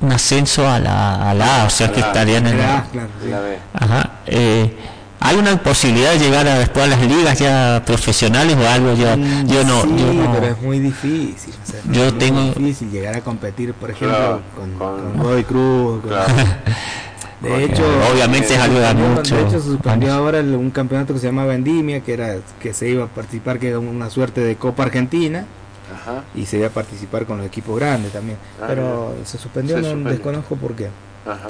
un 0.00 0.12
ascenso 0.12 0.68
a 0.68 0.78
la, 0.78 1.30
a 1.30 1.34
la 1.34 1.62
A, 1.62 1.66
o 1.66 1.70
sea 1.70 1.90
que 1.92 2.00
estarían 2.00 2.46
en 2.46 2.58
la... 2.58 2.84
claro, 2.90 3.08
sí. 3.22 3.28
La 3.30 3.40
B. 3.40 3.58
Ajá, 3.74 4.10
eh, 4.26 4.76
¿Hay 5.24 5.36
una 5.36 5.56
posibilidad 5.62 6.10
de 6.14 6.18
llegar 6.18 6.48
a, 6.48 6.58
después 6.58 6.84
a 6.84 6.88
las 6.88 7.00
ligas 7.00 7.38
ya 7.38 7.80
profesionales 7.86 8.56
o 8.56 8.68
algo? 8.68 8.92
Ya, 8.94 9.16
Mm, 9.16 9.46
yo 9.46 9.62
no, 9.62 9.82
sí, 9.82 9.88
yo 9.96 10.12
no- 10.14 10.32
pero 10.32 10.46
es 10.48 10.60
muy 10.60 10.80
difícil. 10.80 11.54
o 11.62 11.70
sea, 11.70 11.80
Yo 11.92 12.06
es 12.06 12.12
muy 12.12 12.18
tengo- 12.18 12.42
difícil 12.54 12.90
llegar 12.90 13.14
a 13.16 13.20
competir, 13.20 13.72
por 13.74 13.90
ejemplo, 13.92 14.16
Claro, 14.18 14.40
con, 14.56 14.70
con- 14.72 15.12
con 15.12 15.22
Godoy 15.22 15.44
Cruz. 15.44 16.00
con- 16.00 16.10
Claro. 16.10 16.34
De 17.40 17.64
hecho, 17.64 17.82
obviamente 18.12 18.54
es 18.54 18.60
algo 18.60 18.78
de 18.78 18.94
mucho 18.94 19.34
de 19.36 19.42
hecho, 19.42 19.60
suspendió 19.60 20.10
años. 20.12 20.18
ahora 20.20 20.38
el- 20.38 20.54
un 20.54 20.70
campeonato 20.70 21.12
que 21.14 21.20
se 21.20 21.26
llama 21.26 21.44
Vendimia, 21.44 22.00
que 22.00 22.12
era 22.14 22.36
que 22.60 22.72
se 22.72 22.88
iba 22.88 23.04
a 23.04 23.08
participar, 23.08 23.58
que 23.60 23.68
era 23.68 23.78
una 23.80 24.10
suerte 24.10 24.40
de 24.40 24.54
Copa 24.56 24.84
Argentina, 24.84 25.44
Ajá. 25.92 26.22
y 26.34 26.46
se 26.46 26.58
iba 26.58 26.66
a 26.68 26.70
participar 26.70 27.26
con 27.26 27.38
los 27.38 27.46
equipos 27.46 27.78
grandes 27.78 28.12
también. 28.12 28.38
Ah, 28.60 28.64
pero 28.68 29.14
se 29.24 29.38
suspendió, 29.38 29.76
Se 29.76 29.82
no 29.82 29.88
suspendió. 29.88 30.12
desconozco 30.12 30.56
por 30.56 30.74
qué. 30.74 30.88
Ajá. 31.26 31.48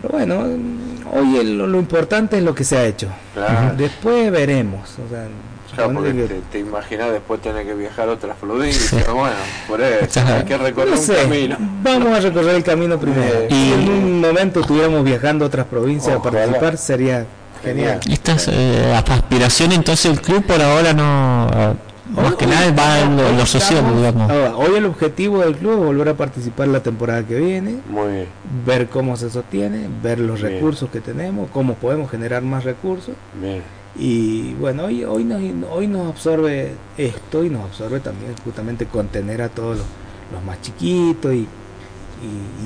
Pero 0.00 0.08
bueno, 0.10 0.44
hoy 1.12 1.36
el- 1.38 1.58
lo 1.58 1.78
importante 1.78 2.38
es 2.38 2.42
lo 2.44 2.54
que 2.54 2.64
se 2.64 2.76
ha 2.76 2.84
hecho. 2.84 3.08
Claro. 3.34 3.74
Después 3.76 4.30
veremos. 4.30 4.88
O 5.04 5.08
sea, 5.08 5.26
Claro, 5.74 5.92
porque 5.94 6.12
que- 6.12 6.22
te, 6.24 6.40
te 6.52 6.58
imaginas 6.60 7.10
después 7.12 7.40
tener 7.42 7.64
que 7.66 7.74
viajar 7.74 8.08
a 8.08 8.12
otras 8.12 8.36
provincias. 8.36 9.06
Bueno, 9.12 9.36
por 9.68 9.80
eso 9.80 10.20
hay 10.26 10.44
que 10.44 10.56
recorrer 10.56 10.90
no 10.94 10.96
un 11.00 11.02
sé, 11.02 11.14
camino. 11.16 11.56
vamos 11.82 12.12
a 12.16 12.20
recorrer 12.20 12.54
el 12.56 12.64
camino 12.64 12.98
primero. 12.98 13.22
Eh, 13.22 13.46
Si 13.50 13.54
y- 13.56 13.72
en 13.72 13.88
un 13.88 14.20
momento 14.20 14.60
estuviéramos 14.60 15.04
viajando 15.04 15.44
a 15.44 15.48
otras 15.48 15.66
provincias 15.66 16.16
Ojalá. 16.16 16.38
a 16.38 16.44
participar, 16.46 16.76
sería 16.78 17.26
genial. 17.62 18.00
Genial. 18.02 18.12
Estas 18.12 18.48
eh, 18.48 18.94
aspiraciones, 18.94 19.78
entonces 19.78 20.06
el 20.10 20.20
club 20.20 20.44
por 20.46 20.60
ahora 20.62 20.92
no... 20.94 21.76
más 22.14 22.34
que 22.36 22.46
nada 22.46 22.72
va 22.72 23.00
en 23.00 23.16
lo, 23.16 23.32
lo 23.32 23.46
social, 23.46 23.78
estamos- 23.78 23.96
digamos. 23.96 24.30
ahora, 24.30 24.56
hoy 24.56 24.76
el 24.76 24.84
objetivo 24.86 25.40
del 25.40 25.56
club 25.56 25.72
es 25.80 25.86
volver 25.86 26.08
a 26.08 26.14
participar 26.14 26.68
la 26.68 26.82
temporada 26.82 27.22
que 27.24 27.36
viene, 27.38 27.78
Muy 27.88 28.08
bien, 28.12 28.26
ver 28.66 28.88
cómo 28.88 29.16
se 29.16 29.30
sostiene, 29.30 29.88
ver 30.02 30.18
los 30.20 30.40
Bien. 30.40 30.54
recursos 30.54 30.88
que 30.90 31.00
tenemos, 31.00 31.48
cómo 31.52 31.74
podemos 31.74 32.10
generar 32.10 32.42
más 32.42 32.64
recursos. 32.64 33.14
bien. 33.40 33.62
Y 34.00 34.54
bueno, 34.54 34.84
hoy, 34.84 35.02
hoy, 35.04 35.24
nos, 35.24 35.40
hoy 35.72 35.86
nos 35.88 36.08
absorbe 36.08 36.72
esto 36.96 37.42
y 37.44 37.50
nos 37.50 37.64
absorbe 37.64 37.98
también 38.00 38.32
justamente 38.44 38.86
contener 38.86 39.42
a 39.42 39.48
todos 39.48 39.78
los, 39.78 39.86
los 40.32 40.44
más 40.44 40.60
chiquitos 40.62 41.32
y, 41.32 41.38
y, 41.38 41.46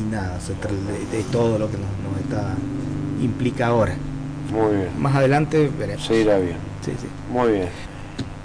y 0.01 0.11
nada, 0.11 0.39
se 0.41 0.53
de, 0.53 1.17
de 1.17 1.23
todo 1.31 1.59
lo 1.59 1.71
que 1.71 1.79
nos, 1.79 1.87
nos 2.13 2.21
está 2.23 2.55
implica 3.23 3.69
ahora. 3.69 3.95
Muy 4.53 4.77
bien. 4.77 4.89
Más 4.99 5.15
adelante 5.15 5.71
veremos. 5.79 6.05
Se 6.05 6.21
irá 6.21 6.37
bien. 6.39 6.57
Sí, 6.85 6.93
sí. 7.01 7.07
Muy 7.33 7.53
bien. 7.53 7.69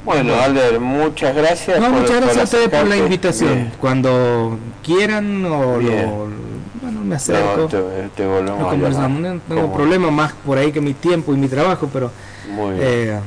Bueno, 0.08 0.34
Alder, 0.42 0.80
muchas 0.80 1.36
gracias. 1.36 1.80
No, 1.80 1.88
por- 1.90 2.00
muchas 2.00 2.12
por 2.12 2.22
gracias 2.22 2.38
a 2.40 2.44
ustedes 2.46 2.70
por 2.70 2.88
la 2.88 2.96
invitación. 2.98 3.54
Bien. 3.56 3.72
Cuando 3.80 4.58
quieran 4.82 5.46
o 5.46 5.78
Bien. 5.80 6.06
lo, 6.06 6.28
bueno, 6.82 7.02
me 7.04 7.16
acerco. 7.16 7.58
No, 7.58 7.68
te, 7.68 7.78
te 8.16 8.26
volvemos 8.26 8.60
nos 8.60 8.70
conversamos. 8.70 9.20
No 9.22 9.40
tengo 9.48 9.62
¿Cómo? 9.64 9.74
problema 9.74 10.10
más 10.10 10.32
por 10.46 10.58
ahí 10.58 10.72
que 10.72 10.80
mi 10.80 10.94
tiempo 10.94 11.34
y 11.34 11.38
mi 11.38 11.50
trabajo, 11.50 11.90
pero 11.92 12.10
Muy 12.50 12.76
bien. 12.76 12.88
eh, 12.88 13.20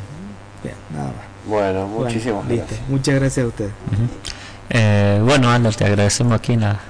bien, 0.64 0.74
nada 0.94 1.04
más. 1.08 1.14
bueno, 1.46 1.86
Bueno, 1.86 2.04
muchísimas 2.06 2.46
listo. 2.48 2.64
gracias. 2.66 2.88
Muchas 2.88 3.14
gracias 3.16 3.44
a 3.44 3.48
ustedes. 3.48 3.72
Ujú. 3.92 4.02
Eh, 4.70 5.20
bueno, 5.22 5.50
Ander, 5.50 5.74
te 5.74 5.84
agradecemos 5.84 6.32
aquí 6.32 6.54
en 6.54 6.60
la, 6.62 6.80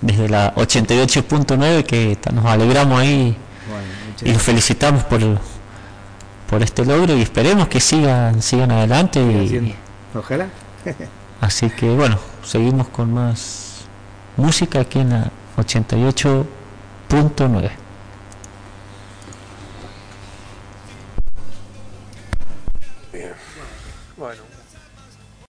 desde 0.00 0.28
la 0.28 0.52
88.9 0.56 1.84
que 1.84 2.18
nos 2.32 2.44
alegramos 2.44 2.98
ahí 3.00 3.36
Bueno, 3.70 3.86
y 4.24 4.32
los 4.32 4.42
felicitamos 4.42 5.04
por 5.04 5.20
por 6.48 6.62
este 6.62 6.84
logro 6.84 7.16
y 7.16 7.22
esperemos 7.22 7.68
que 7.68 7.80
sigan 7.80 8.42
sigan 8.42 8.72
adelante 8.72 9.20
y. 9.20 9.74
Ojalá. 10.14 10.48
así 11.40 11.70
que 11.70 11.88
bueno 11.90 12.18
seguimos 12.42 12.88
con 12.88 13.12
más 13.12 13.84
música 14.36 14.80
aquí 14.80 14.98
en 15.00 15.10
la 15.10 15.30
88.9 15.56 17.87